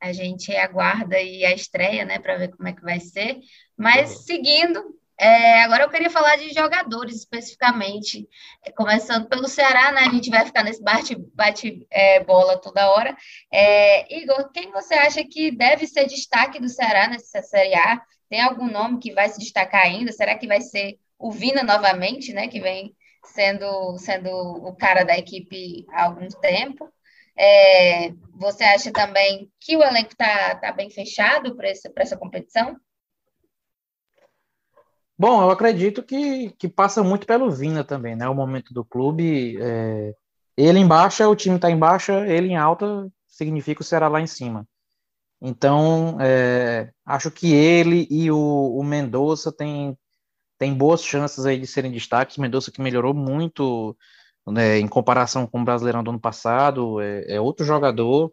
A 0.00 0.12
gente 0.12 0.54
aguarda 0.54 1.16
aí 1.16 1.44
a 1.44 1.52
estreia, 1.52 2.04
né, 2.04 2.18
para 2.18 2.36
ver 2.36 2.48
como 2.48 2.68
é 2.68 2.72
que 2.72 2.82
vai 2.82 3.00
ser. 3.00 3.40
Mas 3.76 4.10
uhum. 4.10 4.22
seguindo, 4.22 4.98
é, 5.18 5.62
agora 5.62 5.84
eu 5.84 5.90
queria 5.90 6.10
falar 6.10 6.36
de 6.36 6.52
jogadores 6.52 7.16
especificamente, 7.16 8.28
é, 8.64 8.70
começando 8.72 9.26
pelo 9.28 9.48
Ceará, 9.48 9.90
né? 9.92 10.02
A 10.02 10.10
gente 10.10 10.28
vai 10.28 10.44
ficar 10.44 10.62
nesse 10.62 10.82
bate-bola 10.82 11.26
bate, 11.34 11.86
é, 11.90 12.22
toda 12.58 12.90
hora. 12.90 13.16
É, 13.50 14.14
Igor, 14.14 14.50
quem 14.52 14.70
você 14.70 14.94
acha 14.94 15.24
que 15.24 15.50
deve 15.50 15.86
ser 15.86 16.06
destaque 16.06 16.60
do 16.60 16.68
Ceará 16.68 17.08
nessa 17.08 17.42
Série 17.42 17.74
A? 17.74 18.00
Tem 18.28 18.40
algum 18.42 18.70
nome 18.70 18.98
que 18.98 19.12
vai 19.12 19.28
se 19.28 19.38
destacar 19.38 19.82
ainda? 19.82 20.12
Será 20.12 20.36
que 20.36 20.46
vai 20.46 20.60
ser 20.60 20.98
o 21.18 21.30
Vina 21.30 21.62
novamente, 21.62 22.32
né? 22.32 22.48
Que 22.48 22.60
vem 22.60 22.94
sendo, 23.24 23.96
sendo 23.98 24.30
o 24.30 24.76
cara 24.76 25.04
da 25.04 25.16
equipe 25.16 25.86
há 25.92 26.04
algum 26.04 26.28
tempo. 26.28 26.92
É, 27.38 28.10
você 28.34 28.64
acha 28.64 28.92
também 28.92 29.50
que 29.60 29.76
o 29.76 29.82
elenco 29.82 30.12
está 30.12 30.56
tá 30.56 30.72
bem 30.72 30.90
fechado 30.90 31.56
para 31.56 31.68
essa 31.68 32.16
competição? 32.16 32.76
Bom, 35.18 35.42
eu 35.42 35.50
acredito 35.50 36.02
que, 36.02 36.50
que 36.58 36.68
passa 36.68 37.02
muito 37.02 37.26
pelo 37.26 37.50
Vina 37.50 37.82
também, 37.82 38.14
né? 38.16 38.28
O 38.28 38.34
momento 38.34 38.74
do 38.74 38.84
clube. 38.84 39.56
É... 39.60 40.14
Ele 40.56 40.78
em 40.78 40.86
baixa, 40.86 41.28
o 41.28 41.36
time 41.36 41.56
está 41.56 41.70
em 41.70 41.78
baixa, 41.78 42.26
ele 42.26 42.48
em 42.48 42.56
alta, 42.56 43.10
significa 43.26 43.82
o 43.82 43.84
Ceará 43.84 44.08
lá 44.08 44.20
em 44.20 44.26
cima. 44.26 44.66
Então, 45.40 46.18
é... 46.20 46.90
acho 47.04 47.30
que 47.30 47.52
ele 47.52 48.06
e 48.10 48.30
o, 48.30 48.76
o 48.78 48.84
Mendonça 48.84 49.52
têm 49.52 49.96
tem 50.58 50.74
boas 50.74 51.02
chances 51.04 51.44
aí 51.46 51.58
de 51.58 51.66
serem 51.66 51.92
destaques. 51.92 52.38
Mendonça 52.38 52.70
que 52.70 52.80
melhorou 52.80 53.14
muito 53.14 53.96
né, 54.46 54.78
em 54.78 54.88
comparação 54.88 55.46
com 55.46 55.60
o 55.60 55.64
Brasileirão 55.64 56.02
do 56.02 56.10
ano 56.10 56.20
passado, 56.20 57.00
é, 57.00 57.36
é 57.36 57.40
outro 57.40 57.64
jogador. 57.66 58.32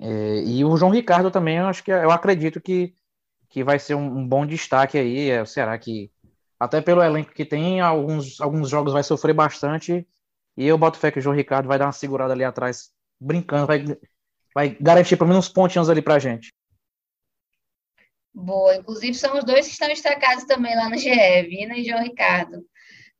É, 0.00 0.42
e 0.44 0.64
o 0.64 0.76
João 0.76 0.92
Ricardo 0.92 1.30
também, 1.30 1.58
eu 1.58 1.66
acho 1.66 1.84
que 1.84 1.90
eu 1.90 2.10
acredito 2.10 2.60
que 2.60 2.94
que 3.54 3.62
vai 3.62 3.78
ser 3.78 3.94
um, 3.94 4.18
um 4.18 4.26
bom 4.26 4.44
destaque 4.44 4.98
aí. 4.98 5.30
É 5.30 5.40
o 5.40 5.78
que, 5.78 6.10
até 6.58 6.80
pelo 6.80 7.00
elenco 7.00 7.32
que 7.32 7.44
tem, 7.44 7.80
alguns, 7.80 8.40
alguns 8.40 8.68
jogos 8.68 8.92
vai 8.92 9.04
sofrer 9.04 9.32
bastante. 9.32 10.04
E 10.56 10.66
eu 10.66 10.76
boto 10.76 10.98
fé 10.98 11.12
que 11.12 11.20
o 11.20 11.22
João 11.22 11.36
Ricardo 11.36 11.68
vai 11.68 11.78
dar 11.78 11.86
uma 11.86 11.92
segurada 11.92 12.32
ali 12.32 12.42
atrás, 12.42 12.90
brincando, 13.20 13.68
vai, 13.68 13.84
vai 14.52 14.76
garantir 14.80 15.16
pelo 15.16 15.28
menos 15.28 15.46
uns 15.46 15.52
pontinhos 15.52 15.88
ali 15.88 16.02
pra 16.02 16.18
gente. 16.18 16.52
Boa, 18.34 18.74
inclusive 18.74 19.14
são 19.14 19.38
os 19.38 19.44
dois 19.44 19.66
que 19.66 19.72
estão 19.72 19.86
destacados 19.86 20.44
também 20.46 20.74
lá 20.74 20.88
no 20.88 20.98
GE, 20.98 21.42
Vina 21.48 21.78
e 21.78 21.84
João 21.84 22.02
Ricardo. 22.02 22.60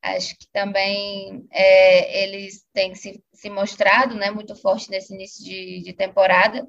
Acho 0.01 0.37
que 0.37 0.47
também 0.51 1.47
é, 1.49 2.23
eles 2.23 2.65
têm 2.73 2.93
se, 2.93 3.23
se 3.33 3.49
mostrado 3.49 4.15
né, 4.15 4.31
muito 4.31 4.53
forte 4.53 4.89
nesse 4.89 5.13
início 5.13 5.45
de, 5.45 5.81
de 5.81 5.93
temporada. 5.93 6.67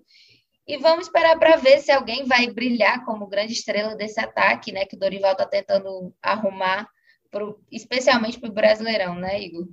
E 0.67 0.79
vamos 0.79 1.07
esperar 1.07 1.39
para 1.39 1.57
ver 1.57 1.79
se 1.79 1.93
alguém 1.93 2.25
vai 2.25 2.51
brilhar 2.51 3.05
como 3.05 3.29
grande 3.29 3.53
estrela 3.53 3.95
desse 3.95 4.19
ataque, 4.19 4.73
né? 4.73 4.85
Que 4.85 4.97
o 4.97 4.99
Dorival 4.99 5.33
está 5.33 5.47
tentando 5.47 6.13
arrumar, 6.21 6.89
pro, 7.31 7.61
especialmente 7.71 8.41
para 8.41 8.51
o 8.51 8.53
Brasileirão, 8.53 9.15
né, 9.15 9.41
Igor? 9.41 9.69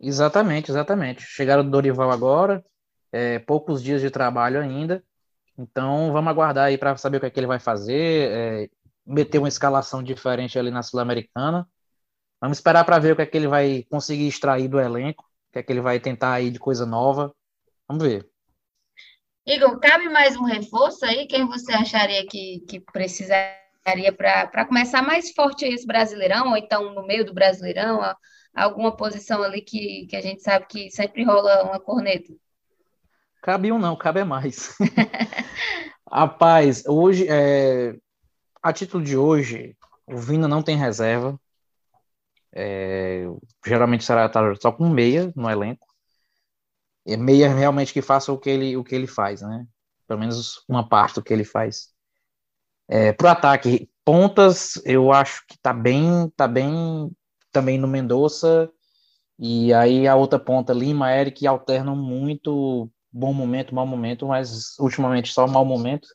Exatamente, 0.00 0.70
exatamente. 0.70 1.22
Chegaram 1.22 1.64
do 1.64 1.70
Dorival 1.70 2.10
agora, 2.10 2.64
é, 3.12 3.38
poucos 3.38 3.82
dias 3.82 4.00
de 4.00 4.10
trabalho 4.10 4.60
ainda. 4.60 5.02
Então 5.56 6.12
vamos 6.12 6.30
aguardar 6.30 6.66
aí 6.66 6.76
para 6.76 6.96
saber 6.96 7.18
o 7.18 7.20
que, 7.20 7.26
é 7.26 7.30
que 7.30 7.40
ele 7.40 7.46
vai 7.46 7.60
fazer, 7.60 8.30
é, 8.30 8.70
meter 9.06 9.38
uma 9.38 9.48
escalação 9.48 10.02
diferente 10.02 10.58
ali 10.58 10.70
na 10.70 10.82
Sul-Americana. 10.82 11.68
Vamos 12.40 12.58
esperar 12.58 12.84
para 12.84 12.98
ver 12.98 13.12
o 13.12 13.16
que 13.16 13.22
é 13.22 13.26
que 13.26 13.36
ele 13.36 13.48
vai 13.48 13.84
conseguir 13.88 14.26
extrair 14.26 14.68
do 14.68 14.80
elenco, 14.80 15.24
o 15.24 15.52
que 15.52 15.58
é 15.60 15.62
que 15.62 15.72
ele 15.72 15.80
vai 15.80 15.98
tentar 16.00 16.32
aí 16.32 16.50
de 16.50 16.58
coisa 16.58 16.84
nova. 16.84 17.34
Vamos 17.88 18.02
ver. 18.02 18.28
Igor, 19.46 19.78
cabe 19.78 20.08
mais 20.08 20.36
um 20.36 20.42
reforço 20.42 21.04
aí? 21.04 21.24
Quem 21.28 21.46
você 21.46 21.72
acharia 21.72 22.26
que, 22.26 22.64
que 22.66 22.80
precisaria 22.80 24.12
para 24.12 24.66
começar 24.66 25.02
mais 25.02 25.30
forte 25.30 25.64
esse 25.64 25.86
Brasileirão, 25.86 26.48
ou 26.48 26.56
então 26.56 26.92
no 26.92 27.06
meio 27.06 27.24
do 27.24 27.32
Brasileirão, 27.32 28.00
alguma 28.52 28.96
posição 28.96 29.44
ali 29.44 29.62
que, 29.62 30.08
que 30.10 30.16
a 30.16 30.20
gente 30.20 30.42
sabe 30.42 30.66
que 30.66 30.90
sempre 30.90 31.22
rola 31.22 31.62
uma 31.62 31.78
corneta? 31.78 32.34
Cabe 33.40 33.70
um 33.70 33.78
não, 33.78 33.94
cabe 33.94 34.24
mais. 34.24 34.76
Rapaz, 36.10 36.84
hoje, 36.84 37.28
é, 37.28 37.94
a 38.60 38.72
título 38.72 39.04
de 39.04 39.16
hoje, 39.16 39.76
o 40.08 40.16
Vina 40.16 40.48
não 40.48 40.60
tem 40.60 40.76
reserva. 40.76 41.38
É, 42.52 43.24
geralmente 43.64 44.04
será 44.04 44.28
só 44.60 44.72
com 44.72 44.88
meia 44.88 45.32
no 45.36 45.48
elenco 45.48 45.85
é 47.06 47.16
meia 47.16 47.48
realmente 47.48 47.92
que 47.92 48.02
faça 48.02 48.32
o 48.32 48.38
que 48.38 48.50
ele, 48.50 48.76
o 48.76 48.82
que 48.82 48.94
ele 48.94 49.06
faz, 49.06 49.40
né? 49.40 49.64
Pelo 50.08 50.20
menos 50.20 50.64
uma 50.68 50.86
parte 50.88 51.14
do 51.14 51.22
que 51.22 51.32
ele 51.32 51.44
faz. 51.44 51.94
É, 52.88 53.12
pro 53.12 53.28
ataque, 53.28 53.88
pontas, 54.04 54.80
eu 54.84 55.12
acho 55.12 55.44
que 55.48 55.58
tá 55.58 55.72
bem, 55.72 56.30
tá 56.36 56.48
bem 56.48 57.10
também 57.52 57.78
no 57.78 57.86
Mendonça. 57.86 58.70
E 59.38 59.72
aí 59.72 60.08
a 60.08 60.16
outra 60.16 60.38
ponta, 60.38 60.72
Lima, 60.72 61.12
Eric, 61.12 61.46
alternam 61.46 61.94
muito 61.94 62.90
bom 63.12 63.32
momento, 63.32 63.74
mau 63.74 63.86
momento, 63.86 64.26
mas 64.26 64.76
ultimamente 64.78 65.32
só 65.32 65.46
mau 65.46 65.64
momento. 65.64 66.08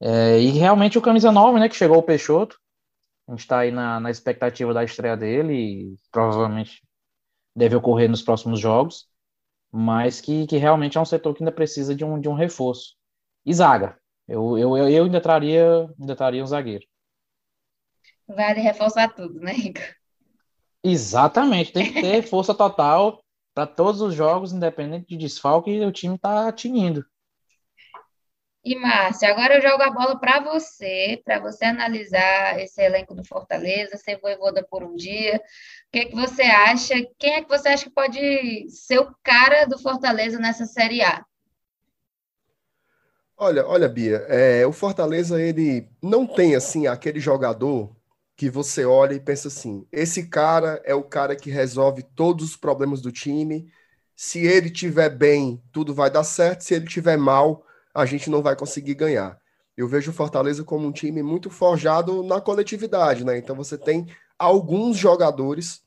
É, 0.00 0.38
e 0.40 0.50
realmente 0.50 0.98
o 0.98 1.02
camisa 1.02 1.32
9, 1.32 1.58
né, 1.58 1.68
que 1.68 1.76
chegou 1.76 1.98
o 1.98 2.02
Peixoto. 2.02 2.58
A 3.26 3.32
gente 3.32 3.40
está 3.40 3.60
aí 3.60 3.72
na, 3.72 3.98
na 3.98 4.10
expectativa 4.10 4.72
da 4.72 4.84
estreia 4.84 5.16
dele 5.16 5.54
e 5.54 5.96
provavelmente 6.12 6.82
deve 7.54 7.74
ocorrer 7.74 8.08
nos 8.08 8.22
próximos 8.22 8.60
jogos 8.60 9.08
mas 9.72 10.20
que, 10.20 10.46
que 10.46 10.56
realmente 10.56 10.96
é 10.96 11.00
um 11.00 11.04
setor 11.04 11.34
que 11.34 11.42
ainda 11.42 11.52
precisa 11.52 11.94
de 11.94 12.04
um, 12.04 12.20
de 12.20 12.28
um 12.28 12.34
reforço. 12.34 12.94
E 13.44 13.52
zaga. 13.52 13.98
Eu, 14.26 14.58
eu, 14.58 14.76
eu 14.76 15.04
ainda 15.04 15.20
traria, 15.20 15.88
ainda 15.98 16.16
traria 16.16 16.42
um 16.42 16.46
zagueiro. 16.46 16.84
Vale 18.26 18.60
reforçar 18.60 19.14
tudo, 19.14 19.38
né, 19.40 19.52
Rico? 19.52 19.80
Exatamente, 20.82 21.72
tem 21.72 21.92
que 21.92 22.00
ter 22.00 22.22
força 22.26 22.54
total 22.54 23.20
para 23.54 23.66
todos 23.66 24.00
os 24.00 24.14
jogos, 24.14 24.52
independente 24.52 25.06
de 25.08 25.16
desfalque, 25.16 25.80
o 25.80 25.92
time 25.92 26.16
está 26.16 26.52
tinindo. 26.52 27.04
E, 28.66 28.74
Márcia, 28.74 29.30
agora 29.30 29.54
eu 29.54 29.62
jogo 29.62 29.80
a 29.80 29.90
bola 29.92 30.18
para 30.18 30.40
você, 30.40 31.22
para 31.24 31.38
você 31.38 31.66
analisar 31.66 32.58
esse 32.58 32.82
elenco 32.82 33.14
do 33.14 33.24
Fortaleza, 33.24 33.96
ser 33.96 34.18
voivoda 34.20 34.60
por 34.68 34.82
um 34.82 34.96
dia. 34.96 35.36
O 35.36 35.40
que, 35.92 36.00
é 36.00 36.04
que 36.06 36.16
você 36.16 36.42
acha? 36.42 36.94
Quem 37.16 37.34
é 37.34 37.42
que 37.42 37.48
você 37.48 37.68
acha 37.68 37.84
que 37.84 37.94
pode 37.94 38.68
ser 38.68 38.98
o 38.98 39.14
cara 39.22 39.66
do 39.66 39.78
Fortaleza 39.78 40.40
nessa 40.40 40.66
Série 40.66 41.00
A? 41.00 41.24
Olha, 43.36 43.64
olha, 43.64 43.88
Bia, 43.88 44.16
é, 44.28 44.66
o 44.66 44.72
Fortaleza 44.72 45.40
ele 45.40 45.88
não 46.02 46.26
tem 46.26 46.56
assim 46.56 46.88
aquele 46.88 47.20
jogador 47.20 47.94
que 48.34 48.50
você 48.50 48.84
olha 48.84 49.14
e 49.14 49.20
pensa 49.20 49.46
assim: 49.46 49.86
esse 49.92 50.26
cara 50.26 50.82
é 50.84 50.92
o 50.92 51.04
cara 51.04 51.36
que 51.36 51.50
resolve 51.50 52.02
todos 52.16 52.44
os 52.44 52.56
problemas 52.56 53.00
do 53.00 53.12
time. 53.12 53.70
Se 54.16 54.44
ele 54.44 54.70
tiver 54.70 55.10
bem, 55.10 55.62
tudo 55.70 55.94
vai 55.94 56.10
dar 56.10 56.24
certo. 56.24 56.62
Se 56.62 56.74
ele 56.74 56.86
tiver 56.86 57.16
mal, 57.16 57.65
a 57.96 58.04
gente 58.04 58.28
não 58.28 58.42
vai 58.42 58.54
conseguir 58.54 58.94
ganhar. 58.94 59.38
Eu 59.74 59.88
vejo 59.88 60.10
o 60.10 60.14
Fortaleza 60.14 60.62
como 60.62 60.86
um 60.86 60.92
time 60.92 61.22
muito 61.22 61.48
forjado 61.48 62.22
na 62.22 62.40
coletividade, 62.40 63.24
né? 63.24 63.38
Então 63.38 63.56
você 63.56 63.78
tem 63.78 64.06
alguns 64.38 64.98
jogadores 64.98 65.82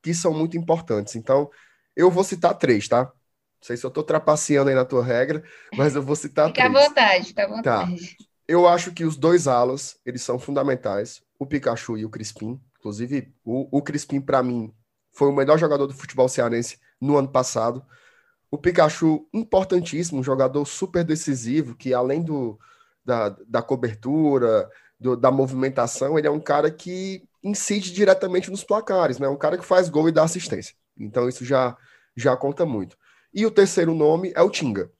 que 0.00 0.14
são 0.14 0.32
muito 0.32 0.56
importantes. 0.56 1.16
Então, 1.16 1.50
eu 1.96 2.10
vou 2.10 2.22
citar 2.22 2.54
três, 2.54 2.86
tá? 2.86 3.04
Não 3.04 3.12
sei 3.60 3.76
se 3.76 3.84
eu 3.84 3.90
tô 3.90 4.04
trapaceando 4.04 4.70
aí 4.70 4.76
na 4.76 4.84
tua 4.84 5.04
regra, 5.04 5.42
mas 5.76 5.96
eu 5.96 6.02
vou 6.02 6.14
citar 6.14 6.46
fica 6.46 6.62
três. 6.62 6.72
Fica 6.72 6.84
à 6.84 6.88
vontade, 6.88 7.26
fica 7.26 7.42
à 7.42 7.46
tá. 7.48 7.54
vontade. 7.56 8.16
Tá. 8.16 8.24
Eu 8.46 8.66
acho 8.68 8.92
que 8.92 9.04
os 9.04 9.16
dois 9.16 9.48
alas, 9.48 9.98
eles 10.06 10.22
são 10.22 10.38
fundamentais, 10.38 11.20
o 11.38 11.44
Pikachu 11.44 11.98
e 11.98 12.04
o 12.04 12.10
Crispim. 12.10 12.60
Inclusive, 12.78 13.34
o, 13.44 13.68
o 13.76 13.82
Crispim, 13.82 14.20
para 14.20 14.42
mim, 14.42 14.72
foi 15.12 15.28
o 15.28 15.32
melhor 15.32 15.58
jogador 15.58 15.88
do 15.88 15.94
futebol 15.94 16.28
cearense 16.28 16.78
no 17.00 17.16
ano 17.16 17.28
passado. 17.28 17.84
O 18.50 18.56
Pikachu, 18.56 19.26
importantíssimo, 19.32 20.20
um 20.20 20.22
jogador 20.22 20.64
super 20.64 21.04
decisivo, 21.04 21.76
que 21.76 21.92
além 21.92 22.22
do, 22.22 22.58
da, 23.04 23.36
da 23.46 23.62
cobertura, 23.62 24.68
do, 24.98 25.16
da 25.16 25.30
movimentação, 25.30 26.18
ele 26.18 26.26
é 26.26 26.30
um 26.30 26.40
cara 26.40 26.70
que 26.70 27.22
incide 27.42 27.92
diretamente 27.92 28.50
nos 28.50 28.64
placares, 28.64 29.18
né? 29.18 29.28
Um 29.28 29.36
cara 29.36 29.56
que 29.56 29.64
faz 29.64 29.88
gol 29.88 30.08
e 30.08 30.12
dá 30.12 30.24
assistência. 30.24 30.74
Então 30.98 31.28
isso 31.28 31.44
já, 31.44 31.76
já 32.16 32.36
conta 32.36 32.66
muito. 32.66 32.96
E 33.32 33.46
o 33.46 33.50
terceiro 33.50 33.94
nome 33.94 34.32
é 34.34 34.42
o 34.42 34.50
Tinga. 34.50 34.90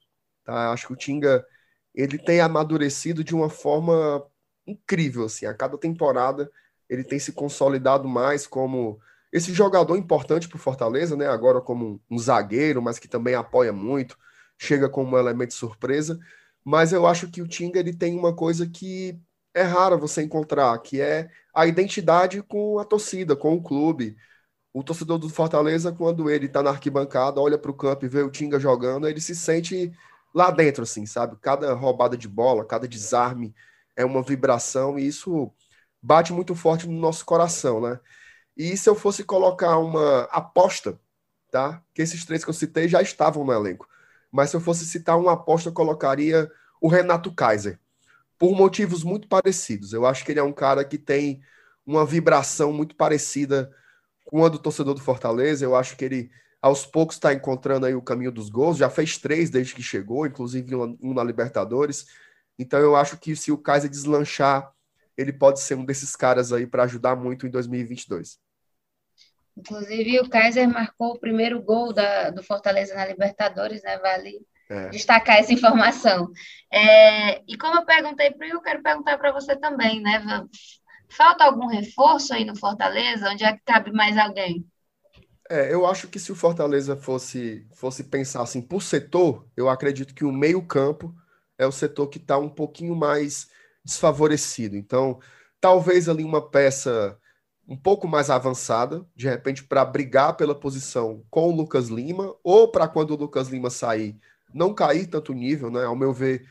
Tá? 0.45 0.71
Acho 0.71 0.87
que 0.87 0.93
o 0.93 0.95
Tinga 0.95 1.45
ele 1.93 2.17
tem 2.17 2.39
amadurecido 2.39 3.23
de 3.23 3.35
uma 3.35 3.49
forma 3.49 4.25
incrível, 4.65 5.25
assim. 5.25 5.45
A 5.45 5.53
cada 5.53 5.77
temporada 5.77 6.49
ele 6.87 7.03
tem 7.03 7.19
se 7.19 7.31
consolidado 7.31 8.07
mais 8.07 8.47
como 8.47 8.99
esse 9.31 9.53
jogador 9.53 9.95
importante 9.97 10.47
para 10.47 10.55
o 10.57 10.59
Fortaleza, 10.59 11.15
né? 11.15 11.27
Agora 11.27 11.61
como 11.61 12.01
um 12.09 12.17
zagueiro, 12.17 12.81
mas 12.81 12.99
que 12.99 13.07
também 13.07 13.35
apoia 13.35 13.71
muito, 13.73 14.17
chega 14.57 14.89
como 14.89 15.15
um 15.15 15.19
elemento 15.19 15.49
de 15.49 15.55
surpresa. 15.55 16.19
Mas 16.63 16.93
eu 16.93 17.05
acho 17.07 17.29
que 17.29 17.41
o 17.41 17.47
Tinga 17.47 17.79
ele 17.79 17.93
tem 17.95 18.17
uma 18.17 18.35
coisa 18.35 18.67
que 18.67 19.19
é 19.53 19.63
rara 19.63 19.97
você 19.97 20.23
encontrar, 20.23 20.77
que 20.79 21.01
é 21.01 21.29
a 21.53 21.65
identidade 21.67 22.41
com 22.43 22.79
a 22.79 22.85
torcida, 22.85 23.35
com 23.35 23.55
o 23.55 23.61
clube. 23.63 24.15
O 24.73 24.83
torcedor 24.83 25.17
do 25.19 25.29
Fortaleza, 25.29 25.91
quando 25.91 26.29
ele 26.29 26.45
está 26.47 26.63
na 26.63 26.71
arquibancada, 26.71 27.41
olha 27.41 27.57
para 27.57 27.71
o 27.71 27.73
campo 27.73 28.05
e 28.05 28.09
vê 28.09 28.21
o 28.21 28.31
Tinga 28.31 28.59
jogando, 28.59 29.07
ele 29.07 29.21
se 29.21 29.35
sente 29.35 29.91
lá 30.33 30.51
dentro, 30.51 30.83
assim, 30.83 31.05
sabe? 31.05 31.37
Cada 31.41 31.73
roubada 31.73 32.17
de 32.17 32.27
bola, 32.27 32.65
cada 32.65 32.87
desarme 32.87 33.53
é 33.95 34.05
uma 34.05 34.21
vibração 34.23 34.97
e 34.97 35.07
isso 35.07 35.51
bate 36.01 36.31
muito 36.33 36.55
forte 36.55 36.87
no 36.87 36.99
nosso 36.99 37.25
coração, 37.25 37.81
né? 37.81 37.99
E 38.59 38.75
se 38.75 38.89
eu 38.89 38.93
fosse 38.93 39.23
colocar 39.23 39.77
uma 39.77 40.23
aposta, 40.23 40.99
tá? 41.49 41.81
Que 41.93 42.01
esses 42.01 42.25
três 42.25 42.43
que 42.43 42.49
eu 42.49 42.53
citei 42.53 42.89
já 42.89 43.01
estavam 43.01 43.45
no 43.45 43.53
elenco. 43.53 43.87
Mas 44.29 44.49
se 44.49 44.57
eu 44.57 44.59
fosse 44.59 44.85
citar 44.85 45.17
uma 45.17 45.31
aposta, 45.31 45.69
eu 45.69 45.73
colocaria 45.73 46.51
o 46.81 46.89
Renato 46.89 47.33
Kaiser. 47.33 47.79
Por 48.37 48.53
motivos 48.53 49.01
muito 49.01 49.29
parecidos. 49.29 49.93
Eu 49.93 50.05
acho 50.05 50.25
que 50.25 50.33
ele 50.33 50.41
é 50.41 50.43
um 50.43 50.51
cara 50.51 50.83
que 50.83 50.97
tem 50.97 51.41
uma 51.85 52.05
vibração 52.05 52.73
muito 52.73 52.97
parecida 52.97 53.73
com 54.25 54.43
a 54.43 54.49
do 54.49 54.59
torcedor 54.59 54.93
do 54.93 55.01
Fortaleza. 55.01 55.63
Eu 55.63 55.73
acho 55.73 55.95
que 55.95 56.03
ele, 56.03 56.29
aos 56.61 56.85
poucos, 56.85 57.15
está 57.15 57.33
encontrando 57.33 57.85
aí 57.85 57.95
o 57.95 58.01
caminho 58.01 58.31
dos 58.31 58.49
gols. 58.49 58.77
Já 58.77 58.89
fez 58.89 59.17
três 59.17 59.49
desde 59.49 59.73
que 59.73 59.81
chegou, 59.81 60.27
inclusive 60.27 60.75
um 60.75 61.13
na 61.13 61.23
Libertadores. 61.23 62.07
Então 62.57 62.77
eu 62.81 62.93
acho 62.97 63.17
que 63.17 63.37
se 63.37 63.53
o 63.53 63.57
Kaiser 63.57 63.89
deslanchar 63.89 64.69
ele 65.19 65.33
pode 65.33 65.59
ser 65.59 65.75
um 65.75 65.83
desses 65.83 66.15
caras 66.15 66.53
aí 66.53 66.65
para 66.65 66.83
ajudar 66.83 67.15
muito 67.15 67.45
em 67.45 67.49
2022. 67.49 68.39
Inclusive, 69.59 70.19
o 70.19 70.29
Kaiser 70.29 70.67
marcou 70.67 71.11
o 71.11 71.19
primeiro 71.19 71.61
gol 71.61 71.91
da, 71.91 72.29
do 72.29 72.41
Fortaleza 72.41 72.95
na 72.95 73.05
Libertadores, 73.05 73.83
né? 73.83 73.97
Vale 73.97 74.39
é. 74.69 74.89
destacar 74.89 75.37
essa 75.37 75.51
informação. 75.51 76.31
É, 76.71 77.41
e 77.47 77.57
como 77.57 77.79
eu 77.79 77.85
perguntei 77.85 78.31
para 78.31 78.47
eu 78.47 78.61
quero 78.61 78.81
perguntar 78.81 79.17
para 79.17 79.31
você 79.31 79.55
também, 79.55 80.01
né? 80.01 80.23
Falta 81.09 81.43
algum 81.43 81.67
reforço 81.67 82.33
aí 82.33 82.45
no 82.45 82.55
Fortaleza? 82.55 83.29
Onde 83.29 83.43
é 83.43 83.53
que 83.53 83.61
cabe 83.65 83.91
mais 83.91 84.17
alguém? 84.17 84.65
É, 85.49 85.73
eu 85.73 85.85
acho 85.85 86.07
que 86.07 86.19
se 86.19 86.31
o 86.31 86.35
Fortaleza 86.35 86.95
fosse, 86.95 87.67
fosse 87.73 88.03
pensar 88.03 88.43
assim 88.43 88.61
por 88.61 88.81
setor, 88.81 89.47
eu 89.57 89.67
acredito 89.67 90.13
que 90.13 90.23
o 90.23 90.31
meio-campo 90.31 91.13
é 91.57 91.65
o 91.65 91.71
setor 91.71 92.07
que 92.07 92.19
está 92.19 92.37
um 92.37 92.49
pouquinho 92.49 92.95
mais 92.95 93.49
desfavorecido. 93.83 94.77
Então, 94.77 95.19
talvez 95.59 96.07
ali 96.07 96.23
uma 96.23 96.47
peça 96.47 97.18
um 97.69 97.77
pouco 97.77 98.07
mais 98.07 98.31
avançada, 98.31 99.05
de 99.15 99.29
repente 99.29 99.63
para 99.63 99.85
brigar 99.85 100.35
pela 100.35 100.55
posição 100.55 101.23
com 101.29 101.49
o 101.49 101.55
Lucas 101.55 101.87
Lima, 101.87 102.35
ou 102.43 102.71
para 102.71 102.87
quando 102.87 103.11
o 103.11 103.15
Lucas 103.15 103.49
Lima 103.49 103.69
sair, 103.69 104.19
não 104.51 104.73
cair 104.73 105.05
tanto 105.05 105.33
nível, 105.33 105.69
né? 105.69 105.85
Ao 105.85 105.95
meu 105.95 106.11
ver, 106.11 106.47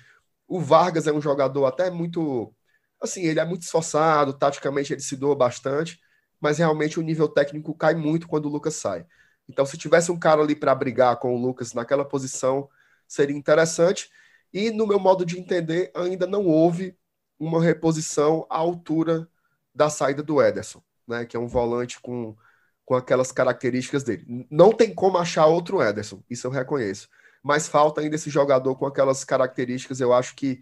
o 0.46 0.60
Vargas 0.60 1.08
é 1.08 1.12
um 1.12 1.20
jogador 1.20 1.66
até 1.66 1.90
muito. 1.90 2.54
Assim, 3.02 3.22
ele 3.24 3.40
é 3.40 3.44
muito 3.44 3.62
esforçado, 3.62 4.32
taticamente 4.32 4.92
ele 4.92 5.00
se 5.02 5.16
doa 5.16 5.34
bastante, 5.34 6.00
mas 6.40 6.58
realmente 6.58 7.00
o 7.00 7.02
nível 7.02 7.28
técnico 7.28 7.74
cai 7.74 7.94
muito 7.94 8.28
quando 8.28 8.46
o 8.46 8.48
Lucas 8.48 8.76
sai. 8.76 9.04
Então, 9.48 9.66
se 9.66 9.76
tivesse 9.78 10.12
um 10.12 10.18
cara 10.18 10.42
ali 10.42 10.54
para 10.54 10.74
brigar 10.74 11.16
com 11.18 11.34
o 11.34 11.40
Lucas 11.40 11.74
naquela 11.74 12.04
posição, 12.04 12.68
seria 13.08 13.36
interessante. 13.36 14.10
E, 14.52 14.70
no 14.70 14.86
meu 14.86 15.00
modo 15.00 15.24
de 15.26 15.38
entender, 15.38 15.90
ainda 15.94 16.26
não 16.26 16.46
houve 16.46 16.96
uma 17.38 17.62
reposição 17.62 18.46
à 18.50 18.58
altura 18.58 19.28
da 19.74 19.88
saída 19.90 20.22
do 20.22 20.42
Ederson, 20.42 20.82
né? 21.08 21.24
Que 21.24 21.36
é 21.36 21.40
um 21.40 21.46
volante 21.46 22.00
com, 22.00 22.36
com 22.84 22.94
aquelas 22.94 23.32
características 23.32 24.04
dele. 24.04 24.46
Não 24.50 24.72
tem 24.72 24.94
como 24.94 25.18
achar 25.18 25.46
outro 25.46 25.82
Ederson, 25.82 26.22
isso 26.28 26.46
eu 26.46 26.50
reconheço. 26.50 27.08
Mas 27.42 27.68
falta 27.68 28.00
ainda 28.00 28.16
esse 28.16 28.30
jogador 28.30 28.76
com 28.76 28.86
aquelas 28.86 29.24
características. 29.24 30.00
Eu 30.00 30.12
acho 30.12 30.34
que 30.34 30.60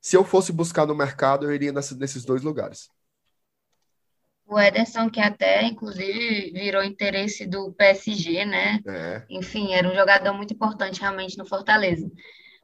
se 0.00 0.16
eu 0.16 0.24
fosse 0.24 0.52
buscar 0.52 0.86
no 0.86 0.94
mercado, 0.94 1.46
eu 1.46 1.54
iria 1.54 1.72
nesses 1.72 2.24
dois 2.24 2.42
lugares. 2.42 2.90
O 4.46 4.58
Ederson, 4.58 5.10
que 5.10 5.20
até, 5.20 5.62
inclusive, 5.64 6.52
virou 6.52 6.82
interesse 6.82 7.46
do 7.46 7.70
PSG, 7.72 8.46
né? 8.46 8.80
É. 8.86 9.22
Enfim, 9.28 9.74
era 9.74 9.86
um 9.86 9.94
jogador 9.94 10.32
muito 10.32 10.54
importante 10.54 11.00
realmente 11.00 11.36
no 11.36 11.44
Fortaleza. 11.44 12.10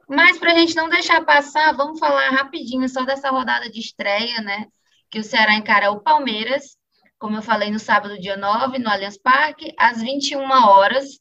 Mas 0.07 0.37
para 0.39 0.53
a 0.53 0.55
gente 0.55 0.75
não 0.75 0.89
deixar 0.89 1.23
passar, 1.23 1.73
vamos 1.73 1.99
falar 1.99 2.29
rapidinho 2.29 2.89
só 2.89 3.03
dessa 3.03 3.29
rodada 3.29 3.69
de 3.69 3.79
estreia, 3.79 4.41
né? 4.41 4.67
Que 5.11 5.19
o 5.19 5.23
Ceará 5.23 5.53
encara 5.53 5.91
o 5.91 5.99
Palmeiras, 5.99 6.75
como 7.19 7.37
eu 7.37 7.41
falei 7.41 7.71
no 7.71 7.79
sábado, 7.79 8.19
dia 8.19 8.37
9, 8.37 8.79
no 8.79 8.89
Allianz 8.89 9.17
Parque, 9.17 9.73
às 9.77 10.01
21 10.01 10.41
horas. 10.49 11.19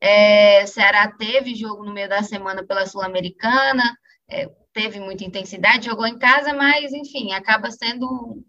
É, 0.00 0.66
Ceará 0.66 1.10
teve 1.10 1.54
jogo 1.54 1.84
no 1.84 1.92
meio 1.92 2.08
da 2.08 2.22
semana 2.22 2.64
pela 2.64 2.86
Sul-Americana, 2.86 3.82
é, 4.28 4.50
teve 4.72 5.00
muita 5.00 5.24
intensidade, 5.24 5.86
jogou 5.86 6.06
em 6.06 6.18
casa, 6.18 6.52
mas, 6.52 6.92
enfim, 6.92 7.32
acaba 7.32 7.70
sendo 7.70 8.06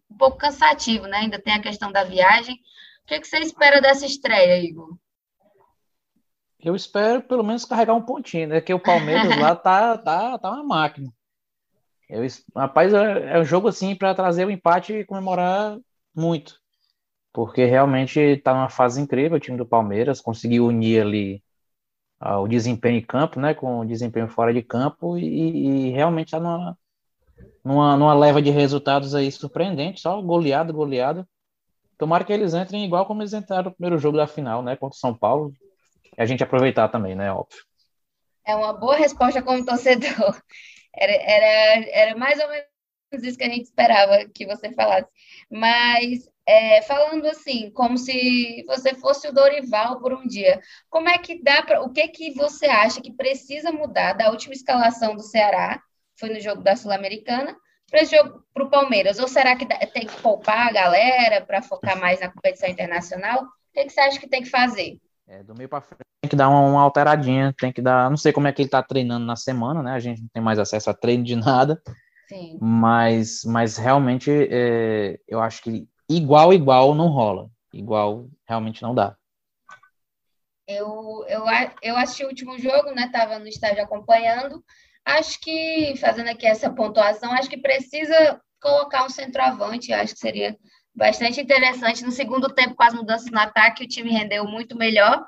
um 0.09 0.17
pouco 0.17 0.37
cansativo, 0.37 1.05
né? 1.05 1.19
Ainda 1.19 1.39
tem 1.39 1.53
a 1.53 1.61
questão 1.61 1.91
da 1.91 2.03
viagem. 2.03 2.55
O 2.55 3.07
que, 3.07 3.19
que 3.19 3.27
você 3.27 3.37
espera 3.37 3.79
dessa 3.79 4.05
estreia, 4.05 4.61
Igor? 4.61 4.97
Eu 6.59 6.75
espero 6.75 7.21
pelo 7.21 7.43
menos 7.43 7.63
carregar 7.63 7.93
um 7.93 8.01
pontinho, 8.01 8.47
né? 8.47 8.59
Que 8.59 8.73
o 8.73 8.79
Palmeiras 8.79 9.37
lá 9.37 9.55
tá, 9.55 9.97
tá, 9.97 10.39
tá 10.39 10.51
uma 10.51 10.63
máquina. 10.63 11.13
Eu, 12.09 12.25
rapaz, 12.55 12.93
é, 12.93 13.35
é 13.35 13.39
um 13.39 13.45
jogo 13.45 13.67
assim 13.67 13.95
para 13.95 14.15
trazer 14.15 14.45
o 14.45 14.51
empate 14.51 14.93
e 14.93 15.05
comemorar 15.05 15.77
muito. 16.15 16.59
Porque 17.35 17.65
realmente 17.65 18.17
está 18.17 18.53
numa 18.53 18.69
fase 18.69 19.01
incrível 19.01 19.35
o 19.35 19.39
time 19.41 19.57
do 19.57 19.65
Palmeiras, 19.65 20.21
conseguiu 20.21 20.67
unir 20.67 21.01
ali 21.01 21.43
ah, 22.17 22.39
o 22.39 22.47
desempenho 22.47 22.97
em 22.97 23.05
campo, 23.05 23.41
né? 23.41 23.53
Com 23.53 23.81
o 23.81 23.85
desempenho 23.85 24.29
fora 24.29 24.53
de 24.53 24.63
campo 24.63 25.17
e, 25.17 25.89
e 25.89 25.91
realmente 25.91 26.27
está 26.27 26.39
numa, 26.39 26.77
numa, 27.61 27.97
numa 27.97 28.13
leva 28.13 28.41
de 28.41 28.49
resultados 28.51 29.13
aí 29.13 29.29
surpreendente, 29.29 29.99
só 29.99 30.21
goleado, 30.21 30.71
goleado. 30.73 31.27
Tomara 31.97 32.23
que 32.23 32.31
eles 32.31 32.53
entrem 32.53 32.85
igual 32.85 33.05
como 33.05 33.21
eles 33.21 33.33
entraram 33.33 33.65
no 33.65 33.75
primeiro 33.75 33.97
jogo 33.97 34.15
da 34.15 34.27
final, 34.27 34.63
né? 34.63 34.77
Contra 34.77 34.95
o 34.95 34.99
São 34.99 35.13
Paulo 35.13 35.51
a 36.17 36.25
gente 36.25 36.41
aproveitar 36.41 36.87
também, 36.87 37.15
né? 37.15 37.33
Óbvio. 37.33 37.59
É 38.47 38.55
uma 38.55 38.71
boa 38.71 38.95
resposta 38.95 39.41
como 39.41 39.65
torcedor. 39.65 40.07
Era, 40.97 41.11
era, 41.11 41.89
era 41.91 42.17
mais 42.17 42.39
ou 42.39 42.47
menos 42.47 42.74
isso 43.23 43.37
que 43.37 43.43
a 43.43 43.49
gente 43.49 43.65
esperava 43.65 44.25
que 44.33 44.45
você 44.45 44.71
falasse. 44.71 45.07
Mas 45.49 46.29
é, 46.47 46.81
falando 46.83 47.25
assim, 47.25 47.71
como 47.71 47.97
se 47.97 48.63
você 48.67 48.93
fosse 48.93 49.27
o 49.27 49.33
Dorival 49.33 49.99
por 49.99 50.13
um 50.13 50.27
dia, 50.27 50.61
como 50.89 51.09
é 51.09 51.17
que 51.17 51.41
dá 51.41 51.63
para. 51.63 51.81
O 51.81 51.91
que 51.91 52.07
que 52.07 52.31
você 52.33 52.67
acha 52.67 53.01
que 53.01 53.11
precisa 53.11 53.71
mudar 53.71 54.13
da 54.13 54.29
última 54.29 54.53
escalação 54.53 55.15
do 55.15 55.23
Ceará, 55.23 55.81
foi 56.19 56.29
no 56.29 56.39
jogo 56.39 56.61
da 56.61 56.75
Sul-Americana, 56.75 57.55
para 58.53 58.63
o 58.63 58.69
Palmeiras? 58.69 59.19
Ou 59.19 59.27
será 59.27 59.55
que 59.55 59.65
tem 59.65 60.05
que 60.05 60.21
poupar 60.21 60.67
a 60.67 60.71
galera 60.71 61.45
para 61.45 61.61
focar 61.61 61.99
mais 61.99 62.19
na 62.19 62.29
competição 62.29 62.69
internacional? 62.69 63.43
O 63.43 63.47
que, 63.73 63.85
que 63.85 63.89
você 63.91 64.01
acha 64.01 64.19
que 64.19 64.29
tem 64.29 64.43
que 64.43 64.49
fazer? 64.49 64.99
É, 65.27 65.43
do 65.43 65.55
meio 65.55 65.67
para 65.67 65.81
frente 65.81 66.05
tem 66.21 66.29
que 66.29 66.35
dar 66.35 66.49
uma, 66.49 66.61
uma, 66.61 66.81
alteradinha, 66.81 67.53
tem 67.57 67.71
que 67.71 67.81
dar. 67.81 68.09
Não 68.09 68.17
sei 68.17 68.33
como 68.33 68.47
é 68.47 68.51
que 68.51 68.61
ele 68.61 68.69
tá 68.69 68.81
treinando 68.81 69.25
na 69.25 69.35
semana, 69.35 69.81
né? 69.83 69.91
A 69.91 69.99
gente 69.99 70.21
não 70.21 70.29
tem 70.33 70.41
mais 70.41 70.59
acesso 70.59 70.89
a 70.89 70.93
treino 70.93 71.23
de 71.23 71.35
nada. 71.35 71.81
Sim. 72.27 72.57
Mas, 72.61 73.43
mas 73.45 73.77
realmente 73.77 74.31
é, 74.31 75.19
eu 75.27 75.39
acho 75.41 75.61
que 75.61 75.87
igual, 76.09 76.53
igual 76.53 76.95
não 76.95 77.07
rola. 77.07 77.49
Igual 77.73 78.29
realmente 78.47 78.81
não 78.81 78.95
dá. 78.95 79.15
Eu, 80.67 81.25
eu, 81.27 81.43
eu 81.81 81.97
assisti 81.97 82.23
o 82.23 82.29
último 82.29 82.57
jogo, 82.57 82.91
né? 82.91 83.09
Tava 83.11 83.37
no 83.37 83.47
estádio 83.47 83.83
acompanhando. 83.83 84.63
Acho 85.05 85.39
que, 85.39 85.93
fazendo 85.97 86.29
aqui 86.29 86.47
essa 86.47 86.69
pontuação, 86.69 87.31
acho 87.33 87.49
que 87.49 87.57
precisa 87.57 88.41
colocar 88.59 89.05
um 89.05 89.09
centroavante, 89.09 89.93
acho 89.93 90.13
que 90.13 90.19
seria 90.19 90.57
bastante 90.95 91.39
interessante. 91.39 92.03
No 92.03 92.11
segundo 92.11 92.51
tempo, 92.53 92.75
com 92.75 92.83
as 92.83 92.93
mudanças 92.95 93.29
no 93.29 93.39
ataque, 93.39 93.83
o 93.83 93.87
time 93.87 94.09
rendeu 94.09 94.45
muito 94.45 94.75
melhor. 94.75 95.23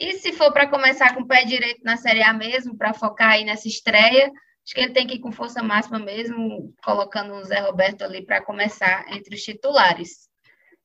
E 0.00 0.14
se 0.14 0.32
for 0.32 0.52
para 0.52 0.68
começar 0.68 1.14
com 1.14 1.22
o 1.22 1.26
pé 1.26 1.44
direito 1.44 1.82
na 1.84 1.96
Série 1.98 2.22
A 2.22 2.32
mesmo, 2.32 2.78
para 2.78 2.94
focar 2.94 3.32
aí 3.32 3.44
nessa 3.44 3.68
estreia, 3.68 4.32
acho 4.68 4.74
que 4.74 4.80
ele 4.82 4.92
tem 4.92 5.06
que 5.06 5.14
ir 5.14 5.20
com 5.20 5.32
força 5.32 5.62
máxima 5.62 5.98
mesmo, 5.98 6.74
colocando 6.84 7.32
o 7.32 7.44
Zé 7.44 7.58
Roberto 7.60 8.02
ali 8.02 8.20
para 8.20 8.44
começar 8.44 9.06
entre 9.10 9.34
os 9.34 9.42
titulares. 9.42 10.28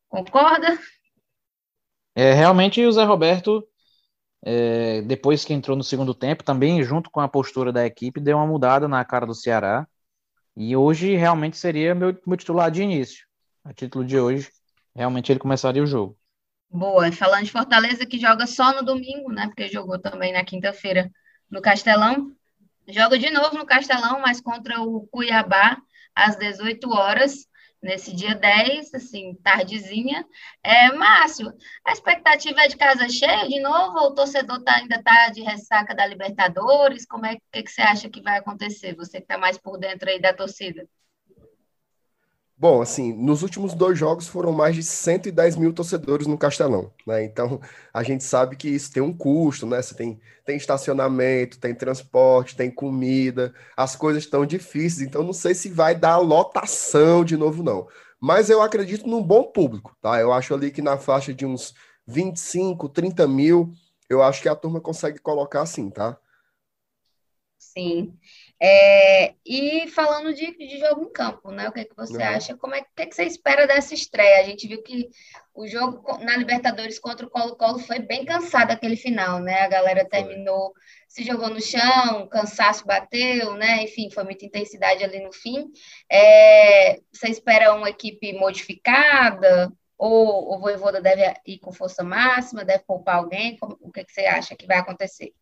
Concorda? 0.07 0.79
É, 2.15 2.31
realmente 2.31 2.81
o 2.85 2.91
Zé 2.93 3.03
Roberto, 3.03 3.67
é, 4.41 5.01
depois 5.01 5.43
que 5.43 5.53
entrou 5.53 5.75
no 5.75 5.83
segundo 5.83 6.13
tempo, 6.13 6.45
também 6.45 6.81
junto 6.81 7.09
com 7.09 7.19
a 7.19 7.27
postura 7.27 7.73
da 7.73 7.85
equipe, 7.85 8.21
deu 8.21 8.37
uma 8.37 8.47
mudada 8.47 8.87
na 8.87 9.03
cara 9.03 9.25
do 9.25 9.35
Ceará. 9.35 9.85
E 10.55 10.77
hoje 10.77 11.17
realmente 11.17 11.57
seria 11.57 11.93
meu, 11.93 12.17
meu 12.25 12.37
titular 12.37 12.71
de 12.71 12.83
início 12.83 13.25
a 13.65 13.73
título 13.73 14.05
de 14.05 14.17
hoje, 14.17 14.49
realmente 14.95 15.29
ele 15.29 15.39
começaria 15.39 15.83
o 15.83 15.87
jogo. 15.87 16.17
Boa. 16.69 17.11
Falando 17.11 17.43
de 17.43 17.51
Fortaleza, 17.51 18.05
que 18.05 18.17
joga 18.17 18.47
só 18.47 18.73
no 18.73 18.83
domingo, 18.83 19.29
né? 19.29 19.47
Porque 19.47 19.67
jogou 19.67 19.99
também 19.99 20.31
na 20.31 20.43
quinta-feira 20.45 21.11
no 21.49 21.61
Castelão. 21.61 22.33
Joga 22.87 23.17
de 23.17 23.29
novo 23.29 23.57
no 23.57 23.65
Castelão, 23.65 24.19
mas 24.19 24.41
contra 24.41 24.81
o 24.81 25.07
Cuiabá, 25.07 25.77
às 26.15 26.35
18 26.37 26.89
horas. 26.91 27.47
nesse 27.81 28.15
dia 28.15 28.33
10, 28.35 28.93
assim, 28.93 29.35
tardezinha. 29.43 30.25
É, 30.63 30.91
Márcio, 30.93 31.53
a 31.85 31.91
expectativa 31.91 32.61
é 32.61 32.67
de 32.69 32.77
casa 32.77 33.09
cheia 33.09 33.47
de 33.47 33.59
novo 33.59 33.99
ou 33.99 34.11
o 34.11 34.15
torcedor 34.15 34.63
tá, 34.63 34.75
ainda 34.77 34.95
está 34.95 35.29
de 35.29 35.41
ressaca 35.41 35.93
da 35.93 36.05
Libertadores? 36.05 37.05
Como 37.05 37.25
é 37.25 37.35
que, 37.51 37.63
que 37.63 37.69
você 37.71 37.81
acha 37.81 38.09
que 38.09 38.21
vai 38.21 38.37
acontecer? 38.39 38.95
Você 38.95 39.17
que 39.17 39.25
está 39.25 39.37
mais 39.37 39.57
por 39.57 39.77
dentro 39.77 40.09
aí 40.09 40.19
da 40.19 40.33
torcida. 40.33 40.87
Bom, 42.63 42.81
assim, 42.81 43.11
nos 43.11 43.43
últimos 43.43 43.73
dois 43.73 43.99
jogos 43.99 44.25
foram 44.25 44.53
mais 44.53 44.73
de 44.73 44.83
110 44.83 45.57
mil 45.57 45.73
torcedores 45.73 46.27
no 46.27 46.37
Castelão, 46.37 46.93
né? 47.05 47.21
Então 47.25 47.59
a 47.93 48.01
gente 48.03 48.23
sabe 48.23 48.55
que 48.55 48.69
isso 48.69 48.89
tem 48.89 49.03
um 49.03 49.11
custo, 49.11 49.65
né? 49.65 49.81
Você 49.81 49.93
tem, 49.93 50.17
tem 50.45 50.55
estacionamento, 50.55 51.59
tem 51.59 51.75
transporte, 51.75 52.55
tem 52.55 52.71
comida, 52.71 53.53
as 53.75 53.97
coisas 53.97 54.23
estão 54.23 54.45
difíceis, 54.45 55.01
então 55.05 55.23
não 55.23 55.33
sei 55.33 55.53
se 55.53 55.67
vai 55.67 55.93
dar 55.93 56.19
lotação 56.19 57.25
de 57.25 57.35
novo, 57.35 57.61
não. 57.61 57.85
Mas 58.17 58.49
eu 58.49 58.61
acredito 58.61 59.09
num 59.09 59.21
bom 59.21 59.43
público, 59.43 59.93
tá? 60.01 60.17
Eu 60.21 60.31
acho 60.31 60.53
ali 60.53 60.71
que 60.71 60.81
na 60.81 60.97
faixa 60.97 61.33
de 61.33 61.45
uns 61.45 61.73
25, 62.07 62.87
30 62.87 63.27
mil, 63.27 63.73
eu 64.09 64.23
acho 64.23 64.41
que 64.41 64.47
a 64.47 64.55
turma 64.55 64.79
consegue 64.79 65.19
colocar 65.19 65.63
assim, 65.63 65.89
tá? 65.89 66.17
Sim. 67.71 68.13
É, 68.61 69.33
e 69.45 69.87
falando 69.87 70.33
de, 70.33 70.55
de, 70.57 70.79
jogo 70.79 71.03
em 71.03 71.11
campo, 71.11 71.51
né? 71.51 71.67
O 71.67 71.71
que, 71.71 71.81
é 71.81 71.85
que 71.85 71.95
você 71.95 72.17
uhum. 72.17 72.23
acha? 72.23 72.57
Como 72.57 72.75
é 72.75 72.81
que, 72.81 72.87
é 72.97 73.05
que 73.05 73.15
você 73.15 73.23
espera 73.23 73.65
dessa 73.65 73.93
estreia? 73.93 74.41
A 74.41 74.43
gente 74.43 74.67
viu 74.67 74.81
que 74.83 75.09
o 75.53 75.65
jogo 75.67 76.17
na 76.19 76.35
Libertadores 76.37 76.99
contra 76.99 77.25
o 77.25 77.29
Colo-Colo 77.29 77.79
foi 77.79 77.99
bem 77.99 78.25
cansado 78.25 78.71
aquele 78.71 78.95
final, 78.95 79.39
né? 79.39 79.61
A 79.61 79.67
galera 79.67 80.07
terminou, 80.07 80.73
foi. 80.73 80.81
se 81.07 81.23
jogou 81.23 81.49
no 81.49 81.61
chão, 81.61 82.27
cansaço 82.27 82.85
bateu, 82.85 83.55
né? 83.55 83.83
Enfim, 83.83 84.09
foi 84.11 84.23
muita 84.23 84.45
intensidade 84.45 85.03
ali 85.03 85.23
no 85.23 85.31
fim. 85.31 85.71
É, 86.11 86.99
você 87.11 87.29
espera 87.29 87.73
uma 87.73 87.89
equipe 87.89 88.33
modificada? 88.33 89.71
Ou 89.97 90.53
o 90.53 90.59
Voivoda 90.59 91.01
deve 91.01 91.33
ir 91.45 91.59
com 91.59 91.71
força 91.71 92.03
máxima, 92.03 92.65
deve 92.65 92.83
poupar 92.83 93.17
alguém? 93.17 93.57
Como, 93.57 93.77
o 93.79 93.91
que, 93.91 94.01
é 94.01 94.03
que 94.03 94.11
você 94.11 94.25
acha 94.25 94.55
que 94.55 94.67
vai 94.67 94.77
acontecer? 94.77 95.33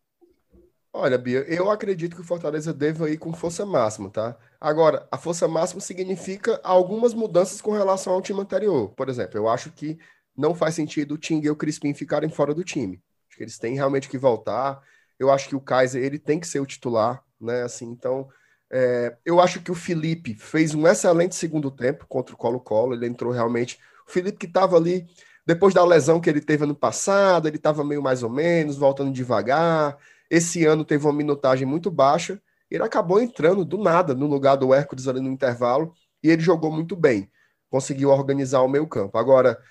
Olha, 0.94 1.18
Bia, 1.18 1.46
eu 1.48 1.72
acredito 1.72 2.16
que 2.16 2.22
o 2.22 2.26
Fortaleza 2.26 2.74
deva 2.74 3.10
ir 3.10 3.18
com 3.18 3.32
força 3.32 3.66
máxima, 3.66 4.10
tá? 4.10 4.38
Agora, 4.60 5.08
a 5.10 5.18
força 5.18 5.48
máxima 5.48 5.80
significa 5.80 6.60
algumas 6.64 7.14
mudanças 7.14 7.62
com 7.62 7.72
relação 7.72 8.14
ao 8.14 8.22
time 8.22 8.42
anterior. 8.42 8.90
Por 8.90 9.08
exemplo, 9.08 9.38
eu 9.38 9.48
acho 9.48 9.72
que 9.72 9.98
não 10.36 10.54
faz 10.54 10.76
sentido 10.76 11.14
o 11.14 11.18
Ting 11.18 11.42
e 11.44 11.50
o 11.50 11.56
Crispim 11.56 11.94
ficarem 11.94 12.30
fora 12.30 12.54
do 12.54 12.64
time. 12.64 13.02
Acho 13.30 13.38
que 13.38 13.44
eles 13.44 13.58
têm 13.58 13.76
realmente 13.76 14.10
que 14.10 14.18
voltar. 14.18 14.82
Eu 15.18 15.32
acho 15.32 15.48
que 15.48 15.56
o 15.56 15.62
Kaiser, 15.62 16.04
ele 16.04 16.20
tem 16.20 16.42
que 16.42 16.48
ser 16.48 16.60
o 16.60 16.66
titular, 16.66 17.24
né? 17.40 17.64
Assim, 17.64 17.86
então, 17.86 18.28
é, 18.70 19.16
eu 19.26 19.40
acho 19.40 19.62
que 19.62 19.72
o 19.72 19.76
Felipe 19.76 20.36
fez 20.36 20.76
um 20.76 20.86
excelente 20.86 21.36
segundo 21.36 21.72
tempo 21.72 22.06
contra 22.06 22.36
o 22.36 22.38
Colo-Colo. 22.38 22.94
Ele 22.96 23.08
entrou 23.08 23.32
realmente... 23.32 23.80
O 24.06 24.12
Felipe 24.12 24.38
que 24.38 24.46
estava 24.46 24.76
ali, 24.76 25.08
depois 25.46 25.74
da 25.74 25.86
lesão 25.86 26.20
que 26.20 26.30
ele 26.30 26.42
teve 26.42 26.66
ano 26.66 26.76
passado, 26.76 27.48
ele 27.48 27.56
estava 27.56 27.82
meio 27.82 28.02
mais 28.02 28.24
ou 28.24 28.30
menos, 28.30 28.76
voltando 28.76 29.14
devagar 29.14 29.98
esse 30.32 30.66
ano 30.66 30.86
teve 30.86 31.06
uma 31.06 31.12
minutagem 31.12 31.68
muito 31.68 31.92
baixa. 31.92 32.42
Ele 32.70 32.84
acabou 32.84 33.22
entrando 33.22 33.66
do 33.66 33.78
nada 33.78 34.16
no 34.16 34.28
lugar 34.28 34.56
do 34.56 34.74
Hércules 34.74 35.06
ali 35.10 35.20
no 35.20 35.30
intervalo 35.30 35.94
e 36.24 36.30
ele 36.30 36.42
jogou 36.42 36.72
muito 36.72 36.96
bem. 36.96 37.30
Conseguiu 37.70 38.10
organizar 38.10 38.62
o 38.62 38.70
meio 38.70 38.88
campo. 38.88 39.18
Agora, 39.18 39.62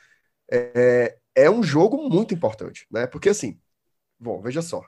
é, 0.53 1.17
é 1.35 1.51
um 1.51 1.63
jogo 1.63 2.11
muito 2.11 2.35
importante, 2.35 2.87
né? 2.91 3.07
Porque 3.07 3.31
assim, 3.31 3.59
bom, 4.19 4.43
veja 4.43 4.61
só. 4.61 4.83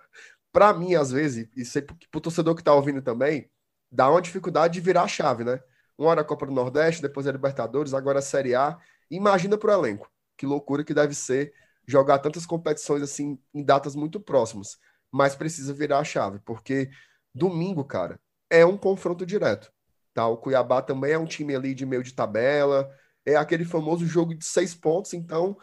Para 0.52 0.74
mim, 0.74 0.94
às 0.94 1.10
vezes, 1.10 1.48
e 1.56 1.64
sei 1.64 1.80
para 1.80 1.96
o 2.14 2.20
torcedor 2.20 2.54
que 2.54 2.60
está 2.60 2.74
ouvindo 2.74 3.00
também, 3.00 3.50
dá 3.90 4.10
uma 4.10 4.20
dificuldade 4.20 4.74
de 4.74 4.80
virar 4.80 5.04
a 5.04 5.08
chave, 5.08 5.42
né? 5.42 5.58
Uma 5.96 6.10
hora 6.10 6.20
a 6.20 6.24
Copa 6.24 6.44
do 6.44 6.52
Nordeste, 6.52 7.00
depois 7.00 7.26
a 7.26 7.32
Libertadores, 7.32 7.94
agora 7.94 8.18
a 8.18 8.22
Série 8.22 8.54
A. 8.54 8.78
Imagina 9.10 9.56
para 9.56 9.70
o 9.70 9.80
elenco. 9.80 10.10
Que 10.36 10.44
loucura 10.44 10.84
que 10.84 10.92
deve 10.92 11.14
ser 11.14 11.54
jogar 11.86 12.18
tantas 12.18 12.44
competições 12.44 13.02
assim 13.02 13.38
em 13.54 13.64
datas 13.64 13.96
muito 13.96 14.20
próximas 14.20 14.78
mas 15.12 15.36
precisa 15.36 15.74
virar 15.74 15.98
a 15.98 16.04
chave, 16.04 16.40
porque 16.44 16.90
domingo, 17.34 17.84
cara, 17.84 18.18
é 18.50 18.64
um 18.64 18.76
confronto 18.78 19.26
direto. 19.26 19.70
Tá? 20.14 20.26
O 20.26 20.36
Cuiabá 20.36 20.82
também 20.82 21.12
é 21.12 21.18
um 21.18 21.26
time 21.26 21.54
ali 21.54 21.74
de 21.74 21.86
meio 21.86 22.02
de 22.02 22.14
tabela, 22.14 22.90
é 23.24 23.36
aquele 23.36 23.64
famoso 23.64 24.06
jogo 24.06 24.34
de 24.34 24.44
seis 24.44 24.74
pontos, 24.74 25.14
então, 25.14 25.56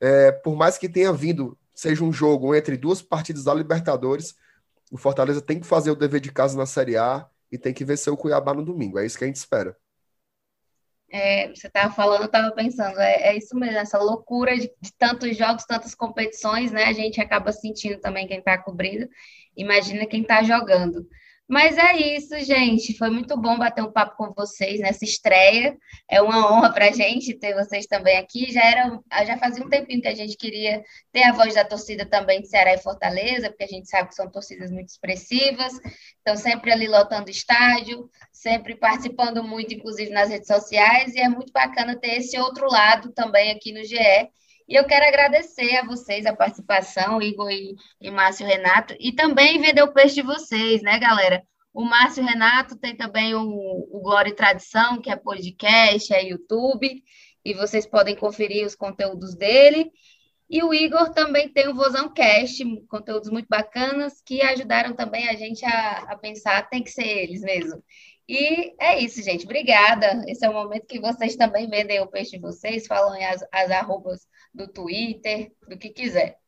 é, 0.00 0.32
por 0.32 0.56
mais 0.56 0.78
que 0.78 0.88
tenha 0.88 1.12
vindo, 1.12 1.58
seja 1.74 2.04
um 2.04 2.12
jogo 2.12 2.54
entre 2.54 2.76
duas 2.76 3.02
partidas 3.02 3.44
da 3.44 3.54
Libertadores, 3.54 4.34
o 4.90 4.98
Fortaleza 4.98 5.40
tem 5.42 5.60
que 5.60 5.66
fazer 5.66 5.90
o 5.90 5.96
dever 5.96 6.20
de 6.20 6.32
casa 6.32 6.56
na 6.56 6.66
Série 6.66 6.96
A 6.96 7.28
e 7.50 7.58
tem 7.58 7.74
que 7.74 7.84
vencer 7.84 8.12
o 8.12 8.16
Cuiabá 8.16 8.54
no 8.54 8.64
domingo. 8.64 8.98
É 8.98 9.06
isso 9.06 9.18
que 9.18 9.24
a 9.24 9.26
gente 9.26 9.36
espera. 9.36 9.76
É, 11.16 11.48
você 11.54 11.68
estava 11.68 11.94
falando, 11.94 12.22
eu 12.22 12.26
estava 12.26 12.50
pensando, 12.50 12.98
é, 12.98 13.28
é, 13.28 13.36
isso 13.36 13.54
mesmo, 13.56 13.78
essa 13.78 13.96
loucura 13.98 14.56
de, 14.56 14.68
de, 14.80 14.92
tantos 14.98 15.36
jogos, 15.36 15.64
tantas 15.64 15.94
competições, 15.94 16.72
né? 16.72 16.86
A 16.86 16.92
gente 16.92 17.20
acaba 17.20 17.52
sentindo 17.52 18.00
também 18.00 18.26
quem 18.26 18.38
está 18.38 18.58
cobrindo, 18.58 19.08
imagina 19.56 20.06
quem 20.06 20.22
está 20.22 20.42
jogando. 20.42 21.06
Mas 21.46 21.76
é 21.76 22.16
isso, 22.16 22.38
gente. 22.40 22.96
Foi 22.96 23.10
muito 23.10 23.36
bom 23.36 23.58
bater 23.58 23.84
um 23.84 23.92
papo 23.92 24.16
com 24.16 24.32
vocês 24.32 24.80
nessa 24.80 25.04
estreia. 25.04 25.76
É 26.10 26.22
uma 26.22 26.50
honra 26.50 26.72
para 26.72 26.86
a 26.86 26.92
gente 26.92 27.34
ter 27.34 27.54
vocês 27.54 27.86
também 27.86 28.16
aqui. 28.16 28.50
Já 28.50 28.62
era, 28.62 29.00
já 29.26 29.36
fazia 29.36 29.64
um 29.64 29.68
tempinho 29.68 30.00
que 30.00 30.08
a 30.08 30.14
gente 30.14 30.38
queria 30.38 30.82
ter 31.12 31.22
a 31.24 31.32
voz 31.32 31.54
da 31.54 31.64
torcida 31.64 32.06
também 32.06 32.40
de 32.40 32.48
Ceará 32.48 32.72
e 32.72 32.78
Fortaleza, 32.78 33.50
porque 33.50 33.64
a 33.64 33.68
gente 33.68 33.88
sabe 33.90 34.08
que 34.08 34.14
são 34.14 34.30
torcidas 34.30 34.70
muito 34.70 34.88
expressivas. 34.88 35.74
Então, 36.22 36.34
sempre 36.34 36.72
ali 36.72 36.88
lotando 36.88 37.30
estádio, 37.30 38.08
sempre 38.32 38.74
participando 38.76 39.44
muito, 39.44 39.74
inclusive 39.74 40.10
nas 40.10 40.30
redes 40.30 40.48
sociais. 40.48 41.14
E 41.14 41.20
é 41.20 41.28
muito 41.28 41.52
bacana 41.52 41.94
ter 41.94 42.16
esse 42.20 42.38
outro 42.38 42.66
lado 42.70 43.12
também 43.12 43.50
aqui 43.50 43.70
no 43.70 43.84
GE 43.84 44.30
e 44.68 44.74
eu 44.74 44.86
quero 44.86 45.04
agradecer 45.04 45.76
a 45.76 45.84
vocês 45.84 46.26
a 46.26 46.34
participação, 46.34 47.20
Igor 47.20 47.50
e, 47.50 47.74
e 48.00 48.10
Márcio 48.10 48.46
Renato, 48.46 48.94
e 48.98 49.12
também 49.12 49.60
vender 49.60 49.82
o 49.82 49.92
peixe 49.92 50.16
de 50.16 50.22
vocês, 50.22 50.82
né, 50.82 50.98
galera? 50.98 51.42
O 51.72 51.84
Márcio 51.84 52.24
Renato 52.24 52.76
tem 52.76 52.96
também 52.96 53.34
o, 53.34 53.42
o 53.42 54.00
Glória 54.00 54.30
e 54.30 54.34
Tradição, 54.34 55.00
que 55.00 55.10
é 55.10 55.16
podcast, 55.16 56.14
é 56.14 56.22
YouTube, 56.22 57.02
e 57.44 57.52
vocês 57.52 57.86
podem 57.86 58.16
conferir 58.16 58.64
os 58.64 58.74
conteúdos 58.74 59.34
dele. 59.34 59.90
E 60.48 60.62
o 60.62 60.72
Igor 60.72 61.12
também 61.12 61.48
tem 61.48 61.68
o 61.68 61.74
Vozão 61.74 62.12
Cast, 62.12 62.64
conteúdos 62.88 63.28
muito 63.28 63.48
bacanas 63.48 64.22
que 64.24 64.40
ajudaram 64.40 64.94
também 64.94 65.28
a 65.28 65.34
gente 65.34 65.64
a, 65.64 66.12
a 66.12 66.16
pensar, 66.16 66.68
tem 66.68 66.82
que 66.82 66.90
ser 66.90 67.06
eles 67.06 67.40
mesmo. 67.40 67.82
E 68.28 68.74
é 68.78 69.00
isso, 69.00 69.22
gente. 69.22 69.44
Obrigada. 69.44 70.24
Esse 70.28 70.46
é 70.46 70.48
o 70.48 70.52
momento 70.52 70.86
que 70.86 71.00
vocês 71.00 71.36
também 71.36 71.68
vendem 71.68 72.00
o 72.00 72.06
peixe 72.06 72.32
de 72.32 72.38
vocês, 72.38 72.86
falam 72.86 73.20
as, 73.20 73.44
as 73.52 73.70
arrobas 73.70 74.26
do 74.54 74.68
Twitter, 74.68 75.52
do 75.68 75.76
que 75.76 75.90
quiser. 75.90 76.38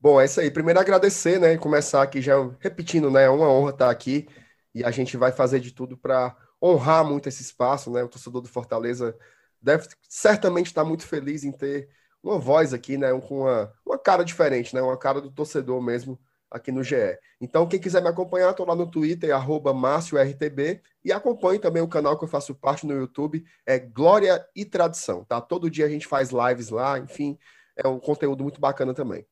Bom, 0.00 0.20
é 0.20 0.24
isso 0.24 0.40
aí. 0.40 0.50
Primeiro 0.50 0.80
agradecer, 0.80 1.38
né? 1.38 1.56
Começar 1.56 2.02
aqui 2.02 2.22
já 2.22 2.34
repetindo, 2.60 3.10
né? 3.10 3.24
É 3.24 3.28
uma 3.28 3.50
honra 3.50 3.70
estar 3.70 3.90
aqui 3.90 4.26
e 4.74 4.84
a 4.84 4.90
gente 4.90 5.16
vai 5.16 5.32
fazer 5.32 5.60
de 5.60 5.72
tudo 5.72 5.96
para 5.96 6.36
honrar 6.62 7.04
muito 7.04 7.28
esse 7.28 7.42
espaço, 7.42 7.90
né? 7.90 8.02
O 8.02 8.08
torcedor 8.08 8.40
do 8.40 8.48
Fortaleza 8.48 9.16
deve 9.60 9.88
certamente 10.08 10.66
estar 10.66 10.84
muito 10.84 11.06
feliz 11.06 11.44
em 11.44 11.52
ter 11.52 11.88
uma 12.22 12.38
voz 12.38 12.72
aqui, 12.72 12.96
né? 12.96 13.08
Com 13.20 13.40
uma, 13.40 13.72
uma 13.84 13.98
cara 13.98 14.24
diferente, 14.24 14.74
né? 14.74 14.80
Uma 14.80 14.98
cara 14.98 15.20
do 15.20 15.30
torcedor 15.30 15.82
mesmo 15.82 16.18
aqui 16.50 16.70
no 16.70 16.82
GE. 16.82 17.18
Então, 17.40 17.66
quem 17.66 17.80
quiser 17.80 18.02
me 18.02 18.08
acompanhar, 18.08 18.50
estou 18.50 18.66
lá 18.66 18.74
no 18.74 18.90
Twitter, 18.90 19.34
arroba 19.34 19.74
MárcioRTB, 19.74 20.80
e 21.04 21.12
acompanhe 21.12 21.58
também 21.58 21.82
o 21.82 21.88
canal 21.88 22.18
que 22.18 22.24
eu 22.24 22.28
faço 22.28 22.54
parte 22.54 22.86
no 22.86 22.94
YouTube, 22.94 23.44
é 23.66 23.78
Glória 23.78 24.46
e 24.54 24.64
Tradição, 24.64 25.24
tá? 25.24 25.40
Todo 25.40 25.70
dia 25.70 25.86
a 25.86 25.88
gente 25.88 26.06
faz 26.06 26.30
lives 26.30 26.70
lá, 26.70 26.98
enfim, 26.98 27.38
é 27.76 27.86
um 27.86 27.98
conteúdo 27.98 28.42
muito 28.42 28.60
bacana 28.60 28.94
também. 28.94 29.26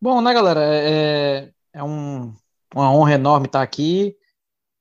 Bom, 0.00 0.20
né, 0.22 0.32
galera, 0.32 0.60
é, 0.64 0.88
é, 0.88 1.52
é 1.74 1.84
um, 1.84 2.34
uma 2.74 2.90
honra 2.90 3.14
enorme 3.14 3.46
estar 3.46 3.60
aqui, 3.60 4.16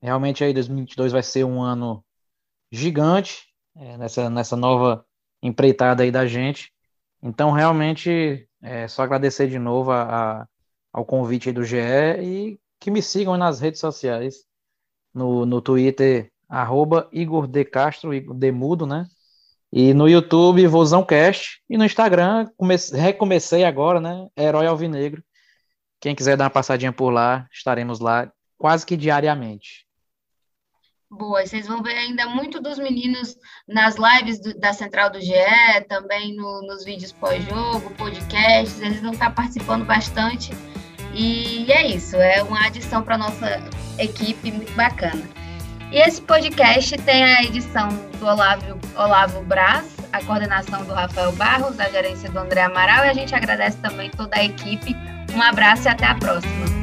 realmente 0.02 0.43
aí 0.43 0.54
2022 0.54 1.12
vai 1.12 1.21
ser 1.21 1.43
um 1.43 1.62
ano 1.62 2.04
gigante, 2.71 3.54
é, 3.75 3.97
nessa, 3.97 4.30
nessa 4.30 4.56
nova 4.56 5.06
empreitada 5.43 6.04
aí 6.04 6.12
da 6.12 6.25
gente, 6.25 6.71
então 7.21 7.52
realmente 7.52 8.49
é 8.62 8.88
só 8.88 9.04
agradecer 9.04 9.48
de 9.48 9.60
novo 9.60 9.91
a, 9.91 10.41
a, 10.41 10.48
ao 10.91 11.06
convite 11.06 11.52
do 11.52 11.63
GE 11.63 11.78
e 12.22 12.60
que 12.80 12.91
me 12.91 13.02
sigam 13.02 13.38
nas 13.38 13.60
redes 13.60 13.80
sociais, 13.80 14.45
no, 15.13 15.45
no 15.45 15.62
Twitter, 15.62 16.32
arroba 16.48 17.10
Igor 17.12 17.48
De 17.48 17.65
Castro, 17.65 18.13
Igor 18.13 18.36
Demudo, 18.36 18.86
né? 18.86 19.08
E 19.72 19.93
no 19.93 20.10
YouTube, 20.10 20.65
VozãoCast. 20.65 21.62
E 21.69 21.78
no 21.78 21.86
Instagram, 21.86 22.50
comecei, 22.58 23.00
recomecei 23.00 23.63
agora, 23.63 24.02
né? 24.02 24.28
Herói 24.36 24.65
Alvinegro. 24.65 25.24
Quem 26.00 26.15
quiser 26.15 26.38
dar 26.38 26.45
uma 26.45 26.50
passadinha 26.50 26.93
por 26.93 27.10
lá, 27.12 27.48
estaremos 27.52 28.00
lá 28.00 28.32
quase 28.58 28.86
que 28.86 28.98
diariamente. 28.98 29.86
Boa, 31.12 31.43
vocês 31.43 31.65
vão 31.65 31.82
ver 31.82 31.98
ainda 31.98 32.28
muito 32.28 32.62
dos 32.62 32.78
meninos 32.78 33.36
nas 33.67 33.95
lives 33.95 34.39
do, 34.39 34.54
da 34.60 34.74
Central 34.74 35.10
do 35.10 35.19
GE, 35.19 35.34
também 35.88 36.36
no, 36.36 36.62
nos 36.62 36.86
vídeos 36.86 37.12
pós-jogo, 37.12 37.89
podcasts, 37.95 38.80
eles 38.80 39.02
vão 39.02 39.13
estar 39.13 39.32
participando 39.32 39.84
bastante. 39.86 40.52
E 41.12 41.65
é 41.72 41.88
isso, 41.88 42.15
é 42.15 42.43
uma 42.43 42.67
adição 42.67 43.02
para 43.02 43.17
nossa 43.17 43.60
equipe 43.98 44.52
muito 44.52 44.72
bacana. 44.74 45.28
E 45.91 45.98
esse 45.98 46.22
podcast 46.22 46.95
tem 47.00 47.24
a 47.24 47.43
edição 47.43 47.89
do 48.19 48.28
Olavo, 48.28 48.80
Olavo 48.95 49.41
Braz, 49.41 49.98
a 50.13 50.24
coordenação 50.24 50.86
do 50.86 50.93
Rafael 50.93 51.32
Barros, 51.32 51.80
a 51.80 51.89
gerência 51.89 52.30
do 52.30 52.38
André 52.38 52.62
Amaral, 52.62 53.06
e 53.06 53.10
a 53.10 53.13
gente 53.13 53.34
agradece 53.34 53.78
também 53.78 54.12
toda 54.12 54.38
a 54.38 54.43
equipe. 54.43 54.95
Um 55.34 55.41
abraço 55.41 55.88
e 55.88 55.89
até 55.89 56.06
a 56.06 56.13
próxima. 56.13 56.79